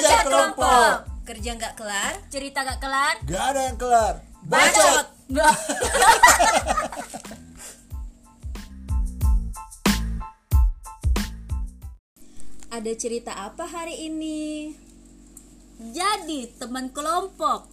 Bacot 0.00 0.24
kelompok. 0.24 0.92
Kerja 1.28 1.50
nggak 1.60 1.74
kelar. 1.76 2.12
Cerita 2.32 2.64
gak 2.64 2.80
kelar? 2.80 3.14
Gak 3.28 3.44
ada 3.52 3.60
yang 3.68 3.76
kelar. 3.76 4.14
Bacot. 4.48 5.06
Nggak. 5.28 5.54
Ada 12.70 12.94
cerita 12.94 13.34
apa 13.34 13.66
hari 13.66 14.06
ini? 14.06 14.70
Jadi 15.80 16.54
teman 16.54 16.86
kelompok 16.94 17.66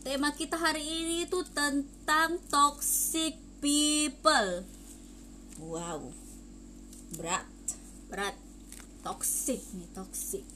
Tema 0.00 0.32
kita 0.32 0.56
hari 0.56 0.80
ini 0.80 1.28
itu 1.28 1.44
tentang 1.52 2.40
toxic 2.48 3.36
people 3.60 4.64
Wow. 5.60 6.16
Berat. 7.18 7.44
Berat 8.08 8.38
Toxic 9.04 9.60
nih 9.76 9.86
toxic 9.94 10.55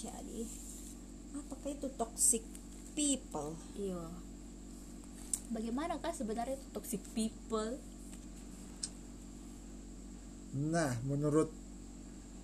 Jadi, 0.00 0.48
apakah 1.36 1.70
itu 1.76 1.88
toxic 2.00 2.44
people? 2.96 3.52
Iya 3.76 4.30
Bagaimana 5.50 5.98
kah 5.98 6.14
sebenarnya 6.14 6.54
itu 6.54 6.68
toxic 6.70 7.02
people? 7.10 7.74
Nah, 10.54 10.94
menurut 11.02 11.50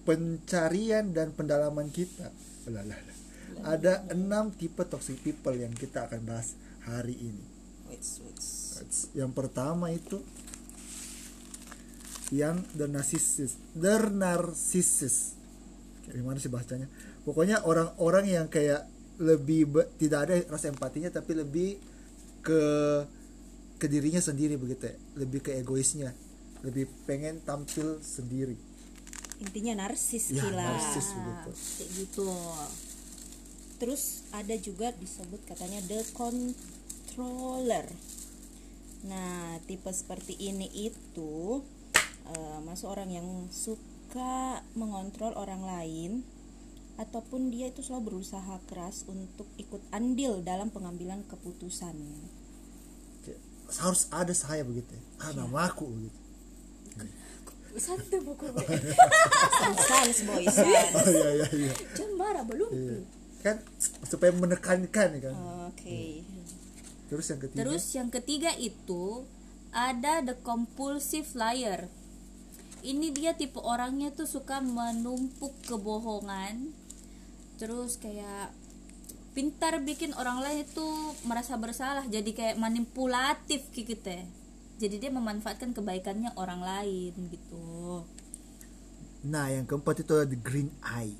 pencarian 0.02 1.14
dan 1.14 1.30
pendalaman 1.30 1.86
kita, 1.94 2.34
lalah, 2.66 2.98
ada 3.62 4.02
enam 4.10 4.50
tipe 4.50 4.82
toxic 4.90 5.22
people 5.22 5.54
yang 5.54 5.70
kita 5.70 6.10
akan 6.10 6.26
bahas 6.26 6.58
hari 6.82 7.14
ini. 7.14 7.46
Wait, 7.86 8.02
wait. 8.02 8.42
Yang 9.14 9.32
pertama 9.38 9.94
itu 9.94 10.18
yang 12.34 12.58
the 12.74 12.90
narcissist, 12.90 13.62
the 13.78 14.02
narcissist. 14.10 15.35
Gimana 16.10 16.38
sih 16.38 16.50
bahasanya? 16.50 16.86
Pokoknya 17.26 17.62
orang-orang 17.66 18.24
yang 18.30 18.46
kayak 18.46 18.86
lebih 19.16 19.66
be- 19.66 19.88
tidak 19.96 20.28
ada 20.28 20.34
rasa 20.52 20.68
empatinya 20.68 21.08
tapi 21.08 21.32
lebih 21.32 21.80
ke 22.44 22.62
ke 23.76 23.86
dirinya 23.90 24.20
sendiri 24.22 24.54
begitu 24.56 24.86
ya. 24.88 24.96
Lebih 25.18 25.40
ke 25.42 25.50
egoisnya. 25.58 26.14
Lebih 26.64 26.88
pengen 27.04 27.42
tampil 27.44 28.00
sendiri. 28.00 28.56
Intinya 29.36 29.84
narsis 29.84 30.32
Ya, 30.32 30.40
gila. 30.46 30.64
narsis 30.64 31.12
begitu. 31.12 31.50
Kayak 31.52 31.90
gitu 31.92 32.28
Terus 33.76 34.24
ada 34.32 34.56
juga 34.56 34.88
disebut 34.96 35.44
katanya 35.44 35.84
the 35.84 36.00
controller. 36.16 37.84
Nah, 39.04 39.60
tipe 39.68 39.92
seperti 39.92 40.32
ini 40.40 40.64
itu 40.72 41.60
eh, 42.32 42.58
masuk 42.64 42.88
orang 42.96 43.12
yang 43.12 43.28
suka 43.52 43.84
mengontrol 44.72 45.36
orang 45.36 45.62
lain 45.64 46.12
ataupun 46.96 47.52
dia 47.52 47.68
itu 47.68 47.84
selalu 47.84 48.16
berusaha 48.16 48.56
keras 48.68 49.04
untuk 49.04 49.44
ikut 49.60 49.84
andil 49.92 50.40
dalam 50.40 50.72
pengambilan 50.72 51.24
keputusan. 51.28 51.96
Harus 53.82 54.08
ada 54.14 54.32
saya 54.32 54.64
begitu 54.64 54.96
ya. 54.96 55.02
Ah, 55.20 55.32
nama 55.36 55.68
aku 55.68 55.84
begitu. 55.90 56.18
Santai 57.76 58.24
buku 58.24 58.48
Sans 59.84 60.18
boy, 60.28 60.44
sans. 60.48 60.96
Oh 60.96 61.08
iya 61.12 61.28
iya 61.44 61.48
iya. 61.52 61.72
Belum 62.48 62.70
Iya. 62.72 62.98
Kan 63.44 63.56
supaya 64.08 64.32
menekankan 64.32 65.10
kan. 65.20 65.34
Oke. 65.68 66.24
Terus 67.06 67.26
yang 67.28 67.40
ketiga 67.44 67.58
Terus 67.60 67.84
yang 67.92 68.08
ketiga 68.08 68.50
itu 68.56 69.28
ada 69.76 70.24
the 70.24 70.34
compulsive 70.40 71.28
liar. 71.36 71.92
Ini 72.86 73.10
dia 73.10 73.34
tipe 73.34 73.58
orangnya 73.58 74.14
tuh 74.14 74.30
suka 74.30 74.62
menumpuk 74.62 75.50
kebohongan. 75.66 76.70
Terus 77.58 77.98
kayak 77.98 78.54
pintar 79.34 79.82
bikin 79.82 80.14
orang 80.14 80.38
lain 80.38 80.62
itu 80.62 80.86
merasa 81.26 81.58
bersalah. 81.58 82.06
Jadi 82.06 82.30
kayak 82.30 82.62
manipulatif 82.62 83.66
gitu 83.74 83.98
teh. 83.98 84.22
Jadi 84.78 85.02
dia 85.02 85.10
memanfaatkan 85.10 85.74
kebaikannya 85.74 86.38
orang 86.38 86.62
lain 86.62 87.10
gitu. 87.34 88.06
Nah, 89.26 89.50
yang 89.50 89.66
keempat 89.66 90.06
itu 90.06 90.12
ada 90.14 90.30
the 90.30 90.38
green 90.38 90.70
eye. 90.86 91.18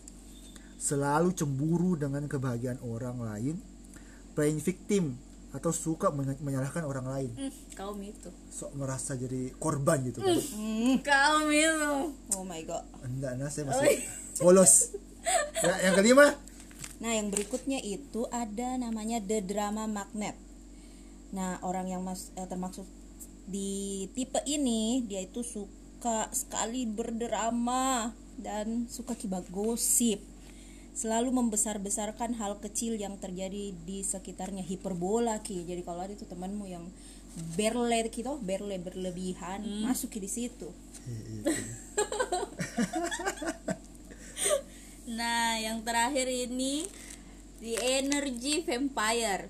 Selalu 0.79 1.35
cemburu 1.35 1.99
dengan 1.99 2.31
kebahagiaan 2.31 2.79
orang 2.87 3.19
lain, 3.19 3.59
playing 4.39 4.63
victim 4.63 5.19
atau 5.57 5.73
suka 5.73 6.13
men- 6.13 6.39
menyalahkan 6.45 6.85
orang 6.85 7.07
lain. 7.09 7.31
Hmm, 7.33 7.53
kaum 7.73 7.99
itu. 8.05 8.29
Sok 8.53 8.77
merasa 8.77 9.17
jadi 9.17 9.51
korban 9.57 10.05
gitu 10.05 10.21
kan. 10.21 10.37
Kaum 11.01 11.49
itu. 11.49 11.93
Oh 12.37 12.45
my 12.45 12.61
god. 12.69 12.85
Enggak, 13.03 13.33
nah 13.41 13.49
saya 13.49 13.73
masih 13.73 14.05
polos. 14.37 14.93
Ya, 15.59 15.91
yang 15.91 15.99
kelima, 15.99 16.39
Nah, 16.97 17.13
yang 17.13 17.29
berikutnya 17.29 17.77
itu 17.85 18.25
ada 18.33 18.81
namanya 18.81 19.21
the 19.21 19.45
drama 19.45 19.85
magnet. 19.85 20.33
Nah, 21.35 21.61
orang 21.61 21.93
yang 21.93 22.01
mas, 22.01 22.33
eh, 22.41 22.49
termaksud 22.49 22.89
di 23.47 24.07
tipe 24.17 24.41
ini 24.49 25.05
dia 25.05 25.23
itu 25.23 25.45
suka 25.45 26.27
sekali 26.33 26.89
berdrama 26.89 28.17
dan 28.41 28.89
suka 28.89 29.13
kibak 29.13 29.45
gosip. 29.53 30.25
Selalu 30.97 31.29
membesar-besarkan 31.29 32.41
hal 32.41 32.57
kecil 32.57 32.97
yang 32.97 33.21
terjadi 33.21 33.77
di 33.85 34.01
sekitarnya 34.01 34.65
hiperbola 34.65 35.45
ki. 35.45 35.69
Jadi 35.69 35.85
kalau 35.85 36.09
ada 36.09 36.17
itu 36.17 36.25
temanmu 36.25 36.65
yang 36.65 36.89
berle 37.53 38.09
gitu, 38.09 38.41
berle 38.41 38.81
berlebihan, 38.81 39.61
masuk 39.85 40.17
ki 40.17 40.25
di 40.25 40.31
situ. 40.33 40.73
Nah, 45.07 45.55
yang 45.63 45.87
terakhir 45.87 46.27
ini 46.27 46.83
The 47.63 48.03
Energy 48.03 48.67
Vampire. 48.67 49.47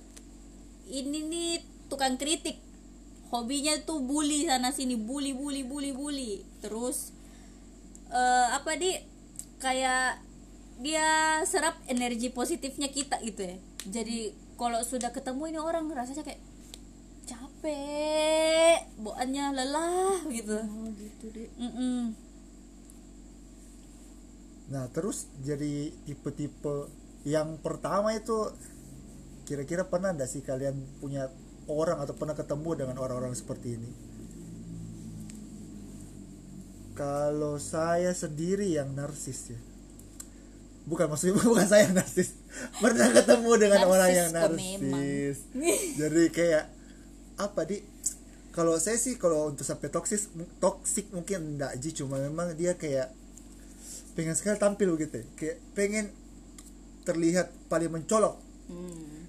Ini 0.86 1.18
nih 1.26 1.64
tukang 1.88 2.20
kritik. 2.20 2.60
Hobinya 3.32 3.74
tuh 3.82 4.04
bully 4.04 4.46
sana 4.46 4.70
sini, 4.70 4.94
bully 4.94 5.32
bully 5.32 5.64
bully 5.64 5.90
bully. 5.96 6.44
Terus 6.60 7.10
eh 8.12 8.46
apa 8.52 8.78
di 8.78 8.94
kayak 9.58 10.22
dia 10.76 11.40
serap 11.48 11.80
energi 11.88 12.28
positifnya 12.28 12.92
kita 12.92 13.20
gitu 13.24 13.42
ya. 13.44 13.56
Jadi 13.88 14.36
kalau 14.60 14.80
sudah 14.84 15.12
ketemu 15.12 15.56
ini 15.56 15.58
orang 15.60 15.88
rasanya 15.92 16.24
kayak 16.24 16.40
capek, 17.26 18.84
bawaannya 19.00 19.44
lelah 19.56 20.18
gitu. 20.28 20.56
Oh, 20.56 20.88
gitu 20.96 21.24
deh. 21.32 21.48
Mm-mm. 21.58 22.26
nah 24.66 24.90
terus 24.90 25.30
jadi 25.46 25.94
tipe-tipe 26.10 26.90
yang 27.22 27.62
pertama 27.62 28.10
itu 28.18 28.50
kira-kira 29.46 29.86
pernah 29.86 30.10
enggak 30.10 30.26
sih 30.26 30.42
kalian 30.42 30.74
punya 30.98 31.30
orang 31.70 32.02
atau 32.02 32.18
pernah 32.18 32.34
ketemu 32.34 32.70
dengan 32.74 32.98
orang-orang 32.98 33.34
seperti 33.34 33.78
ini? 33.78 33.90
Kalau 36.98 37.62
saya 37.62 38.10
sendiri 38.10 38.74
yang 38.74 38.96
narsis 38.96 39.54
ya. 39.54 39.60
Bukan 40.86 41.10
maksudnya 41.10 41.34
bukan 41.50 41.66
saya 41.66 41.90
narsis. 41.90 42.38
Pernah 42.78 43.10
ketemu 43.10 43.50
dengan 43.58 43.78
Narsis 43.82 43.92
orang 43.92 44.10
yang 44.14 44.28
narsis. 44.30 45.38
Jadi 46.00 46.22
kayak 46.30 46.64
apa 47.36 47.60
di 47.68 47.82
kalau 48.56 48.80
saya 48.80 48.96
sih 48.96 49.20
kalau 49.20 49.52
untuk 49.52 49.68
sampai 49.68 49.92
toksis 49.92 50.32
toksik 50.56 51.12
mungkin 51.12 51.60
enggak 51.60 51.76
ji 51.76 51.92
cuma 51.92 52.16
memang 52.16 52.56
dia 52.56 52.72
kayak 52.72 53.12
pengen 54.16 54.32
sekali 54.32 54.56
tampil 54.56 54.96
gitu 54.96 55.20
ya. 55.20 55.26
kayak 55.36 55.56
pengen 55.76 56.08
terlihat 57.04 57.52
paling 57.68 57.92
mencolok 57.92 58.40
Hmm. 58.66 59.22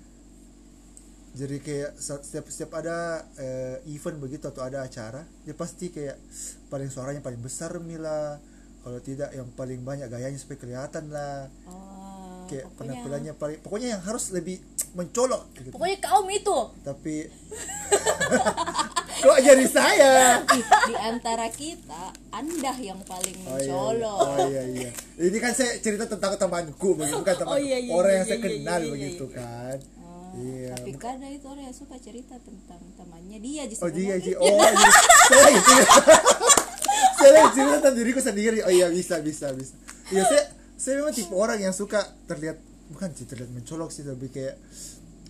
jadi 1.38 1.62
kayak 1.62 1.91
setiap 2.01 2.50
setiap 2.50 2.72
ada 2.81 3.22
eh, 3.38 3.85
event 3.94 4.17
begitu 4.17 4.50
atau 4.50 4.66
ada 4.66 4.81
acara 4.81 5.22
dia 5.46 5.53
pasti 5.53 5.93
kayak 5.93 6.17
paling 6.73 6.90
suaranya 6.90 7.22
paling 7.22 7.37
besar 7.37 7.78
Mila 7.78 8.41
kalau 8.87 8.99
tidak 9.03 9.29
yang 9.31 9.51
paling 9.51 9.84
banyak 9.84 10.07
gayanya 10.07 10.39
supaya 10.39 10.57
kelihatan 10.57 11.11
lah 11.11 11.51
Oh, 11.67 12.47
kayak 12.47 12.63
pokoknya- 12.66 12.79
penampilannya 12.95 13.34
paling 13.35 13.57
pokoknya 13.59 13.87
yang 13.91 14.01
harus 14.01 14.31
lebih 14.31 14.63
mencolok 14.97 15.43
gitu. 15.53 15.69
Pokoknya 15.69 15.97
kaum 15.99 16.28
itu. 16.29 16.57
tapi 16.81 17.28
kok 19.17 19.39
jadi 19.41 19.66
saya 19.67 20.39
di 20.85 20.95
antara 20.95 21.49
kita 21.49 22.03
anda 22.29 22.72
yang 22.78 23.01
paling 23.03 23.35
Oh 23.43 23.51
iya, 23.51 23.59
iya. 23.59 23.67
mencolok 23.67 24.19
Oh 24.22 24.37
iya 24.47 24.63
iya. 24.63 24.90
Ini 25.17 25.37
kan 25.37 25.51
saya 25.51 25.75
cerita 25.78 26.05
tentang 26.05 26.37
temanku 26.37 26.95
begitu 26.95 27.17
bukan 27.17 27.35
teman 27.35 27.51
Oh, 27.51 27.59
iya, 27.59 27.78
iya, 27.78 27.91
orang 27.91 28.07
iya, 28.07 28.17
yang 28.17 28.25
saya 28.25 28.33
iya, 28.33 28.41
iya, 28.41 28.51
kenal 28.55 28.79
iya, 28.79 28.90
begitu 28.90 29.25
iya. 29.25 29.35
kan. 29.35 29.78
Oh, 29.97 30.31
Iya. 30.37 30.69
tapi 30.72 30.91
kadang 30.95 31.31
itu 31.33 31.45
orang 31.45 31.63
yang 31.66 31.75
suka 31.75 31.95
cerita 31.97 32.35
tentang 32.40 32.81
temannya 32.93 33.37
dia 33.37 33.63
justru 33.66 33.83
Oh 33.83 33.91
dia 33.91 34.16
Ji. 34.16 34.31
Oh 34.40 34.47
iya. 34.47 34.69
saya 35.28 35.49
gitu. 35.51 35.73
Cerita 37.56 37.76
tentang 37.82 37.96
diriku 37.97 38.20
sendiri. 38.22 38.59
Oh 38.64 38.72
iya 38.72 38.88
bisa 38.91 39.20
bisa 39.24 39.52
bisa. 39.53 39.74
Iya 40.14 40.24
saya 40.26 40.44
saya 40.78 40.94
memang 41.02 41.14
tipe 41.16 41.34
orang 41.34 41.59
yang 41.59 41.74
suka 41.74 42.03
terlihat 42.29 42.58
bukan 42.94 43.09
sih 43.16 43.26
terlihat 43.28 43.52
mencolok 43.52 43.90
sih 43.91 44.08
tapi 44.08 44.32
kayak 44.32 44.56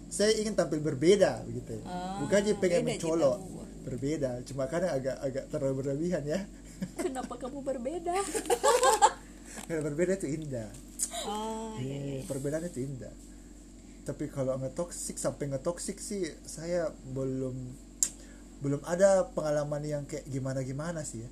saya 0.08 0.32
ingin 0.38 0.54
tampil 0.54 0.80
berbeda 0.82 1.44
begitu. 1.46 1.82
Ah, 1.88 2.22
bukan 2.24 2.38
aja 2.44 2.54
pengen 2.58 2.82
Ji, 2.84 2.88
mencolok. 2.96 3.38
Berbeda. 3.88 4.32
Cuma 4.44 4.68
kadang 4.68 4.92
agak 4.94 5.16
agak 5.24 5.44
terlalu 5.50 5.74
berlebihan 5.84 6.24
ya. 6.28 6.40
Kenapa 7.00 7.34
kamu 7.40 7.66
berbeda? 7.66 8.14
Kalau 9.68 9.82
berbeda 9.84 10.16
itu 10.22 10.30
indah. 10.30 10.70
oh 11.28 11.74
iya, 11.82 12.22
Iya, 12.22 12.30
perbedaan 12.30 12.70
itu 12.70 12.86
indah 12.86 13.10
tapi 14.08 14.32
kalau 14.32 14.56
nggak 14.56 14.72
toksik 14.72 15.20
sampai 15.20 15.52
nggak 15.52 15.68
toksik 15.68 16.00
sih 16.00 16.24
saya 16.48 16.88
belum 17.12 17.76
belum 18.64 18.80
ada 18.88 19.28
pengalaman 19.36 19.84
yang 19.84 20.04
kayak 20.08 20.24
gimana 20.32 20.64
gimana 20.64 21.04
sih 21.04 21.28
ya 21.28 21.30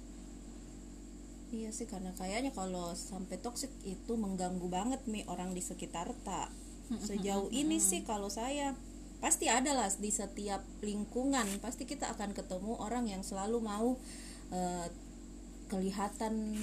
Iya 1.56 1.72
sih 1.72 1.88
karena 1.88 2.12
kayaknya 2.19 2.52
kalau 2.52 2.92
sampai 2.92 3.40
toksik 3.40 3.72
itu 3.88 4.19
mengganggu 4.19 4.68
banget 4.68 5.00
nih 5.07 5.24
orang 5.31 5.56
di 5.56 5.63
sekitar 5.63 6.12
tak. 6.28 6.52
Sejauh 7.00 7.48
ini 7.56 7.80
sih 7.80 8.04
kalau 8.04 8.28
saya 8.28 8.75
pasti 9.24 9.48
ada 9.48 9.72
lah 9.72 9.88
di 9.96 10.12
setiap 10.12 10.60
lingkungan. 10.84 11.48
Pasti 11.63 11.88
kita 11.88 12.12
akan 12.12 12.36
ketemu 12.36 12.75
orang 12.75 13.07
yang 13.07 13.24
selalu 13.24 13.63
mau 13.63 13.96
eh, 14.52 14.92
kelihatan 15.72 16.60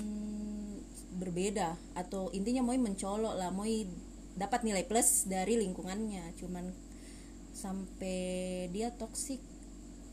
berbeda. 1.16 1.72
Atau 1.96 2.28
intinya 2.36 2.60
mau 2.60 2.76
mencolok 2.76 3.32
lah 3.32 3.48
mau 3.48 3.64
dapat 4.36 4.60
nilai 4.60 4.84
plus 4.84 5.24
dari 5.24 5.56
lingkungannya. 5.56 6.36
Cuman 6.36 6.68
sampai 7.56 8.68
dia 8.68 8.92
toksik 8.92 9.40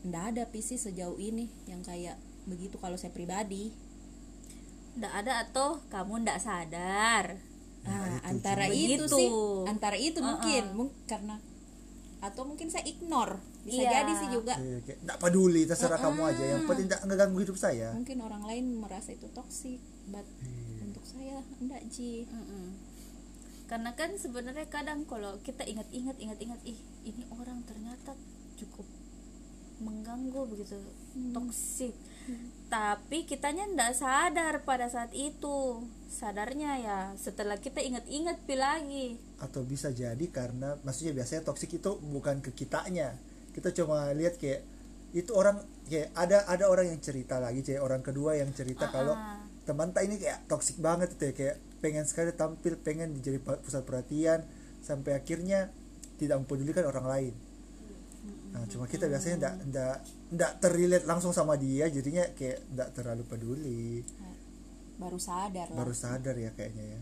ndak 0.08 0.24
ada 0.32 0.42
PC 0.48 0.80
sejauh 0.80 1.20
ini 1.20 1.52
yang 1.68 1.84
kayak 1.84 2.16
begitu 2.48 2.80
kalau 2.80 2.96
saya 2.96 3.12
pribadi 3.12 3.68
nggak 4.92 5.14
ada 5.16 5.32
atau 5.44 5.78
kamu 5.86 6.12
nggak 6.22 6.40
sadar 6.40 7.26
Nah, 7.80 7.96
itu 8.12 8.28
antara 8.28 8.64
itu 8.68 9.00
Begitu. 9.00 9.16
sih, 9.16 9.28
antara 9.64 9.96
itu 9.96 10.20
Uh-uh. 10.20 10.28
mungkin, 10.28 10.62
mung- 10.76 10.96
karena 11.06 11.40
atau 12.20 12.44
mungkin 12.44 12.68
saya 12.68 12.84
ignore, 12.84 13.40
bisa 13.62 13.80
Iya. 13.80 13.90
jadi 13.96 14.12
sih 14.14 14.28
juga. 14.28 14.52
Kayak 14.84 15.00
nggak 15.00 15.18
peduli 15.18 15.64
terserah 15.64 15.96
kamu 15.96 16.20
aja 16.26 16.44
yang 16.46 16.62
penting 16.66 16.86
nggak 16.86 17.02
ngeganggu 17.02 17.40
hidup 17.40 17.56
saya 17.56 17.96
Mungkin 17.96 18.20
orang 18.20 18.44
lain 18.44 18.76
merasa 18.76 19.10
itu 19.10 19.24
toksik, 19.30 19.80
but 20.06 20.28
untuk 20.78 21.00
saya 21.02 21.40
enggak 21.56 21.80
ji. 21.88 22.28
Mm-mm. 22.28 22.76
karena 23.64 23.94
kan 23.94 24.12
sebenarnya 24.12 24.66
kadang 24.66 25.06
kalau 25.06 25.38
kita 25.40 25.62
ingat-ingat 25.62 26.18
ingat-ingat 26.18 26.58
ih 26.66 26.74
ini 27.00 27.22
orang 27.30 27.62
ternyata 27.62 28.12
cukup 28.56 28.82
mengganggu 29.78 30.42
begitu 30.44 30.74
toksik 31.32 31.94
tapi 32.70 33.26
kitanya 33.26 33.66
ndak 33.66 33.98
sadar 33.98 34.62
pada 34.62 34.86
saat 34.86 35.10
itu. 35.12 35.82
Sadarnya 36.06 36.78
ya 36.78 36.98
setelah 37.18 37.58
kita 37.58 37.82
ingat-ingat 37.82 38.38
pi 38.46 38.54
lagi. 38.54 39.06
Atau 39.42 39.66
bisa 39.66 39.90
jadi 39.90 40.22
karena 40.30 40.78
maksudnya 40.86 41.10
biasanya 41.12 41.42
toksik 41.42 41.82
itu 41.82 41.98
bukan 41.98 42.38
ke 42.38 42.54
kitanya. 42.54 43.18
Kita 43.50 43.74
cuma 43.74 44.14
lihat 44.14 44.38
kayak 44.38 44.62
itu 45.10 45.34
orang 45.34 45.58
kayak 45.90 46.14
ada 46.14 46.46
ada 46.46 46.70
orang 46.70 46.94
yang 46.94 47.02
cerita 47.02 47.42
lagi 47.42 47.66
kayak 47.66 47.82
orang 47.82 47.98
kedua 48.06 48.38
yang 48.38 48.54
cerita 48.54 48.86
kalau 48.94 49.18
Ah. 49.18 49.42
teman 49.66 49.90
tak 49.90 50.06
ini 50.06 50.22
kayak 50.22 50.46
toksik 50.46 50.78
banget 50.78 51.10
itu 51.18 51.30
ya 51.30 51.34
kayak 51.34 51.56
pengen 51.82 52.06
sekali 52.06 52.30
tampil 52.30 52.78
pengen 52.78 53.18
jadi 53.18 53.42
pusat 53.42 53.82
perhatian 53.82 54.46
sampai 54.86 55.18
akhirnya 55.18 55.74
tidak 56.22 56.38
mempedulikan 56.38 56.86
orang 56.86 57.06
lain. 57.10 57.34
Nah 58.54 58.62
cuma 58.70 58.86
kita 58.86 59.10
biasanya 59.10 59.36
ndak 59.42 59.54
ndak 59.74 59.96
ndak 60.30 60.62
terrelate 60.62 61.06
langsung 61.06 61.34
sama 61.34 61.58
dia 61.58 61.90
jadinya 61.90 62.22
kayak 62.34 62.62
ndak 62.70 62.88
terlalu 62.94 63.22
peduli 63.26 64.06
Baru 64.94 65.16
sadar 65.16 65.66
lah. 65.72 65.78
baru 65.80 65.94
sadar 65.96 66.36
ya 66.36 66.52
kayaknya 66.52 66.84
ya 66.86 67.00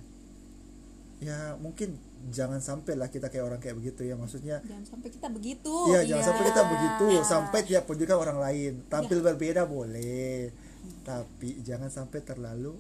ya 1.19 1.39
mungkin 1.59 1.99
jangan 2.31 2.63
sampai 2.63 2.95
lah 2.95 3.11
kita 3.11 3.27
kayak 3.27 3.43
orang 3.43 3.59
kayak 3.59 3.75
begitu 3.75 4.07
ya 4.07 4.15
maksudnya 4.15 4.63
Jangan 4.63 4.87
sampai 4.87 5.09
kita 5.11 5.27
begitu. 5.29 5.75
Iya, 5.91 6.01
jangan 6.07 6.23
iya. 6.23 6.29
sampai 6.31 6.45
kita 6.47 6.63
begitu 6.63 7.05
sampai 7.27 7.61
tidak 7.67 7.85
pedulikan 7.91 8.19
orang 8.19 8.39
lain. 8.39 8.73
Tampil 8.87 9.19
berbeda 9.19 9.67
boleh, 9.67 10.55
tapi 11.03 11.59
jangan 11.67 11.91
sampai 11.91 12.23
terlalu 12.23 12.75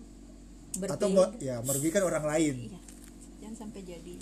atau 0.78 1.06
Berbeda. 1.10 1.34
me- 1.34 1.38
ya 1.42 1.56
merugikan 1.66 2.02
orang 2.06 2.22
lain. 2.22 2.54
Iya. 2.70 2.78
Jangan 3.42 3.56
sampai 3.58 3.80
jadi 3.82 4.14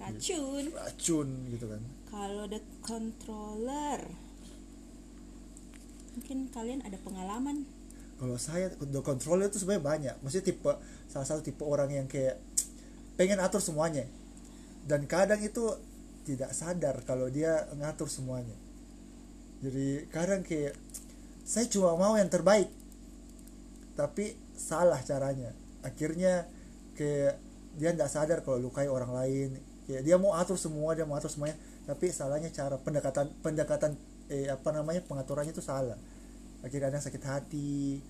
racun. 0.00 0.64
Racun 0.72 1.28
gitu 1.52 1.66
kan. 1.68 1.82
Kalau 2.08 2.44
the 2.48 2.60
controller, 2.80 4.00
mungkin 6.16 6.48
kalian 6.48 6.80
ada 6.82 6.96
pengalaman 7.04 7.68
Kalau 8.16 8.40
saya 8.40 8.72
the 8.80 9.04
controller 9.04 9.52
itu 9.52 9.60
sebenarnya 9.60 9.84
banyak. 9.84 10.14
Maksudnya 10.24 10.48
tipe 10.48 10.72
salah 11.04 11.28
satu 11.28 11.44
tipe 11.44 11.60
orang 11.60 11.92
yang 11.92 12.08
kayak 12.08 12.40
pengen 13.20 13.36
atur 13.44 13.60
semuanya. 13.60 14.08
Dan 14.88 15.04
kadang 15.04 15.36
itu 15.44 15.76
tidak 16.24 16.56
sadar 16.56 17.04
kalau 17.04 17.28
dia 17.28 17.68
ngatur 17.76 18.08
semuanya. 18.08 18.56
Jadi 19.60 20.08
kadang 20.08 20.40
kayak 20.40 20.80
saya 21.44 21.68
cuma 21.68 21.92
mau 22.00 22.16
yang 22.16 22.32
terbaik. 22.32 22.72
Tapi 24.00 24.32
salah 24.56 25.04
caranya. 25.04 25.52
Akhirnya 25.84 26.48
kayak 26.96 27.36
dia 27.76 27.92
tidak 27.92 28.08
sadar 28.08 28.38
kalau 28.40 28.64
lukai 28.64 28.88
orang 28.88 29.12
lain. 29.12 29.60
Kayak 29.84 30.08
dia 30.08 30.16
mau 30.16 30.32
atur 30.32 30.56
semua, 30.56 30.96
dia 30.96 31.04
mau 31.04 31.20
atur 31.20 31.28
semuanya, 31.28 31.54
tapi 31.84 32.08
salahnya 32.10 32.50
cara 32.50 32.74
pendekatan 32.80 33.28
pendekatan 33.44 33.94
eh 34.28 34.48
apa 34.48 34.68
namanya 34.70 35.02
pengaturannya 35.02 35.50
itu 35.50 35.60
salah. 35.60 35.96
Akhirnya 36.60 36.90
ada 36.90 36.96
yang 36.98 37.06
sakit 37.06 37.22
hati, 37.22 38.00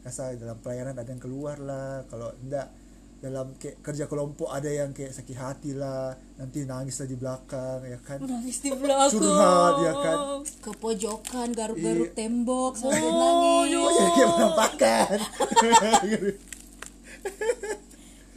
rasa 0.00 0.32
dalam 0.34 0.56
pelayanan 0.58 0.94
ada 0.94 1.06
yang 1.06 1.20
keluar 1.20 1.58
lah, 1.58 2.06
kalau 2.06 2.32
enggak 2.40 2.70
dalam 3.18 3.50
kayak 3.58 3.82
kerja 3.82 4.06
kelompok 4.06 4.46
ada 4.46 4.70
yang 4.70 4.94
kayak 4.94 5.10
sakit 5.10 5.34
hati 5.34 5.74
lah, 5.74 6.14
nanti 6.38 6.62
nangis 6.62 6.96
lah 6.96 7.08
di 7.10 7.18
belakang 7.18 7.78
ya 7.82 7.98
kan. 7.98 8.22
nangis 8.22 8.62
di 8.62 8.70
belakang 8.70 9.18
Curhat 9.18 9.74
ya 9.82 9.92
kan. 9.92 10.16
ke 10.46 10.70
pojokan 10.78 11.48
garuk-garuk 11.50 12.10
Iya. 12.10 12.16
tembok 12.16 12.78
sambil 12.78 13.10
nangis. 13.10 13.74
Oh, 13.74 13.90
jadi 13.90 14.10
kayak 14.14 14.30
menampakkan. 14.32 15.18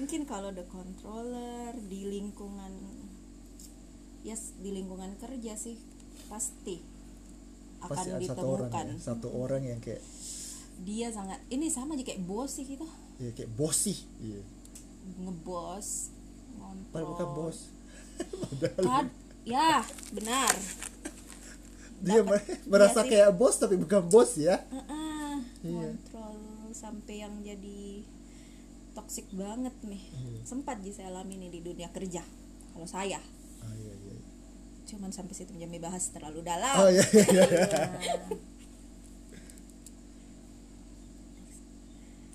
mungkin 0.01 0.25
kalau 0.25 0.49
the 0.49 0.65
controller 0.65 1.77
di 1.85 2.09
lingkungan 2.09 2.73
yes 4.21 4.57
di 4.57 4.73
lingkungan 4.73 5.13
kerja 5.17 5.53
sih 5.53 5.77
pasti 6.25 6.81
akan 7.81 7.89
Pasti 7.91 8.09
ada 8.09 8.21
satu 8.23 8.45
orang 8.47 8.69
ditemukan 8.69 8.85
ya, 8.87 8.95
satu 8.97 9.27
orang 9.31 9.61
yang 9.65 9.79
kayak 9.79 10.01
dia 10.81 11.07
sangat 11.09 11.39
ini 11.47 11.67
sama 11.67 11.93
aja 11.93 12.03
kayak 12.03 12.21
bos 12.21 12.51
sih 12.51 12.65
gitu 12.65 12.85
ya 13.17 13.29
kayak 13.31 13.51
bossy. 13.51 13.95
Iya. 14.19 14.41
ngebos 15.19 15.87
Padahal 16.87 17.09
bukan 17.09 17.27
ngontrol 17.27 17.29
bos. 17.35 17.57
Kad- 18.85 19.15
ya 19.41 19.81
benar 20.11 20.53
Dia 21.99 22.21
mer- 22.21 22.45
merasa 22.65 23.01
sih. 23.01 23.09
kayak 23.09 23.29
bos 23.31 23.55
tapi 23.55 23.77
bukan 23.77 24.01
bos 24.07 24.33
ya. 24.35 24.57
Heeh, 24.69 25.33
Iya. 25.63 25.93
ngontrol 25.93 26.37
sampai 26.71 27.15
yang 27.19 27.33
jadi 27.41 28.01
toksik 28.91 29.29
banget 29.31 29.73
nih 29.81 30.01
Iya. 30.03 30.39
sempat 30.43 30.81
sih 30.81 30.91
saya 30.91 31.09
alami 31.09 31.37
nih 31.37 31.51
di 31.51 31.61
dunia 31.61 31.87
kerja 31.89 32.25
kalau 32.71 32.85
saya 32.85 33.21
Ah, 33.61 33.71
iya, 33.71 33.87
iya. 33.87 33.90
Cuman 34.91 35.15
sampai 35.15 35.31
situ 35.31 35.55
jangan 35.55 35.79
bahas 35.79 36.11
terlalu 36.11 36.43
dalam. 36.43 36.75
Oh 36.75 36.89
iya 36.91 37.05
iya. 37.07 37.43
iya. 37.47 37.67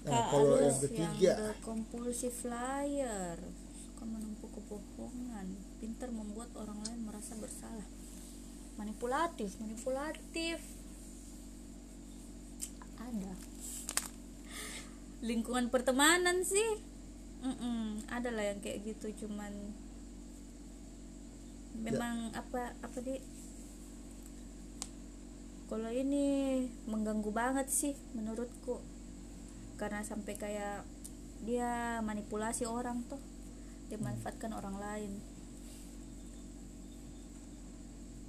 Nah, 0.07 0.31
kalau 0.31 0.55
yang 0.63 0.79
ketiga, 0.79 1.33
the 1.35 1.51
compulsive 1.67 2.39
liar 2.47 3.43
suka 3.75 4.07
menumpuk 4.07 4.55
kebohongan. 4.55 5.59
Pintar 5.83 6.15
membuat 6.15 6.55
orang 6.55 6.79
lain 6.87 7.03
merasa 7.05 7.35
bersalah. 7.37 7.85
Manipulatif 8.79 9.59
manipulatif. 9.59 10.63
Ada. 13.03 13.35
Lingkungan 15.27 15.75
pertemanan 15.75 16.47
sih. 16.47 16.79
Mm-mm, 17.43 18.07
ada 18.09 18.31
lah 18.31 18.55
yang 18.55 18.59
kayak 18.63 18.87
gitu 18.87 19.27
cuman 19.27 19.53
memang 21.83 22.33
apa 22.33 22.73
apa 22.81 22.99
di? 23.03 23.21
Kalau 25.67 25.91
ini 25.91 26.63
mengganggu 26.87 27.31
banget 27.35 27.69
sih 27.69 27.95
menurutku. 28.15 28.81
Karena 29.77 30.01
sampai 30.01 30.39
kayak 30.39 30.87
dia 31.45 32.01
manipulasi 32.01 32.65
orang 32.65 33.05
tuh 33.11 33.21
dia 33.93 33.99
manfaatkan 34.01 34.55
orang 34.55 34.77
lain. 34.79 35.13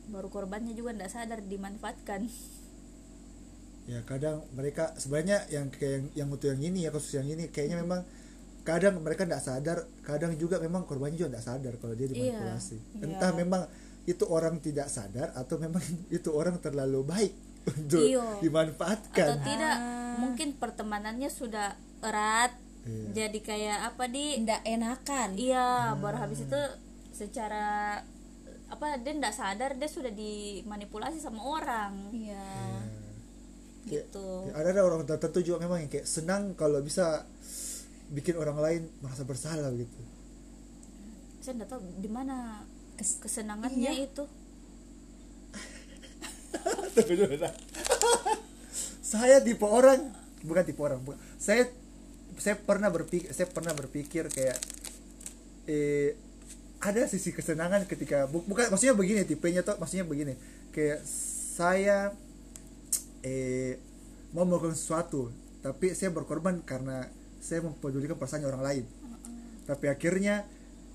Baru 0.08 0.32
korbannya 0.32 0.74
juga 0.74 0.96
nggak 0.96 1.12
sadar 1.12 1.40
dimanfaatkan. 1.44 2.28
Ya 3.88 4.04
kadang 4.04 4.44
mereka 4.52 4.92
sebenarnya 5.00 5.48
yang 5.48 5.72
kayak 5.72 5.92
yang, 5.92 6.06
yang 6.12 6.28
untuk 6.28 6.52
yang 6.52 6.60
ini 6.60 6.84
ya 6.84 6.92
kasus 6.92 7.16
yang 7.16 7.28
ini 7.28 7.48
kayaknya 7.48 7.80
memang 7.80 8.04
kadang 8.68 9.00
mereka 9.00 9.24
tidak 9.24 9.40
sadar 9.40 9.78
kadang 10.04 10.36
juga 10.36 10.60
memang 10.60 10.84
korbannya 10.84 11.16
juga 11.16 11.40
tidak 11.40 11.46
sadar 11.48 11.74
kalau 11.80 11.96
dia 11.96 12.12
dimanipulasi. 12.12 12.76
Iya. 13.00 13.04
entah 13.08 13.32
memang 13.32 13.64
itu 14.04 14.24
orang 14.28 14.60
tidak 14.60 14.92
sadar 14.92 15.32
atau 15.32 15.56
memang 15.56 15.80
itu 16.18 16.28
orang 16.36 16.60
terlalu 16.60 17.08
baik 17.08 17.34
untuk 17.72 18.04
Iyo. 18.04 18.44
dimanfaatkan. 18.44 19.40
Atau 19.40 19.48
tidak 19.48 19.76
mungkin 20.20 20.60
pertemanannya 20.60 21.32
sudah 21.32 21.80
erat 22.04 22.52
Iya. 22.84 23.28
jadi 23.28 23.40
kayak 23.40 23.80
apa 23.84 24.04
di? 24.08 24.40
Ndak 24.44 24.64
enakan. 24.64 25.30
Iya 25.36 25.96
baru 26.00 26.24
habis 26.24 26.44
itu 26.44 26.62
secara 27.12 28.00
apa 28.68 29.00
dia 29.00 29.12
nggak 29.12 29.32
sadar 29.32 29.76
dia 29.76 29.88
sudah 29.88 30.12
dimanipulasi 30.12 31.20
sama 31.20 31.40
orang. 31.44 31.92
Iya. 32.12 32.48
Kayak- 33.88 34.08
gitu. 34.08 34.28
Kayak 34.52 34.60
ada 34.60 34.70
ada 34.72 34.82
orang 34.84 35.04
tertentu 35.04 35.40
juga 35.44 35.58
memang 35.64 35.84
yang 35.84 35.92
kayak 35.92 36.08
senang 36.08 36.56
kalau 36.56 36.80
bisa 36.80 37.28
bikin 38.08 38.36
orang 38.40 38.58
lain 38.58 38.82
merasa 39.04 39.24
bersalah 39.24 39.72
gitu 39.74 40.00
saya 41.40 41.54
nggak 41.60 41.70
tahu 41.70 41.82
di 42.00 42.10
mana 42.10 42.66
kesenangannya 42.98 43.92
Iya. 43.94 44.08
itu 44.10 44.26
Tapi 46.98 47.14
dulu, 47.14 47.38
saya 49.02 49.40
tipe 49.40 49.64
orang 49.64 50.12
bukan 50.44 50.64
tipe 50.66 50.82
orang 50.82 51.00
bukan. 51.00 51.20
saya 51.38 51.70
saya 52.38 52.58
pernah 52.58 52.90
berpikir 52.92 53.32
saya 53.32 53.48
pernah 53.50 53.74
berpikir 53.74 54.28
kayak 54.30 54.58
eh 55.66 56.14
ada 56.78 57.10
sisi 57.10 57.34
kesenangan 57.34 57.90
ketika 57.90 58.30
bu- 58.30 58.46
bukan 58.46 58.70
maksudnya 58.70 58.94
begini 58.94 59.26
tipenya 59.26 59.66
tuh 59.66 59.80
maksudnya 59.80 60.06
begini 60.06 60.38
kayak 60.70 61.02
saya 61.58 62.14
eh 63.24 63.80
mau 64.36 64.46
melakukan 64.46 64.78
sesuatu 64.78 65.34
tapi 65.66 65.98
saya 65.98 66.14
berkorban 66.14 66.62
karena 66.62 67.10
saya 67.48 67.64
mempedulikan 67.64 68.20
perasaan 68.20 68.44
orang 68.44 68.60
lain. 68.60 68.84
Tapi 69.64 69.88
akhirnya 69.88 70.44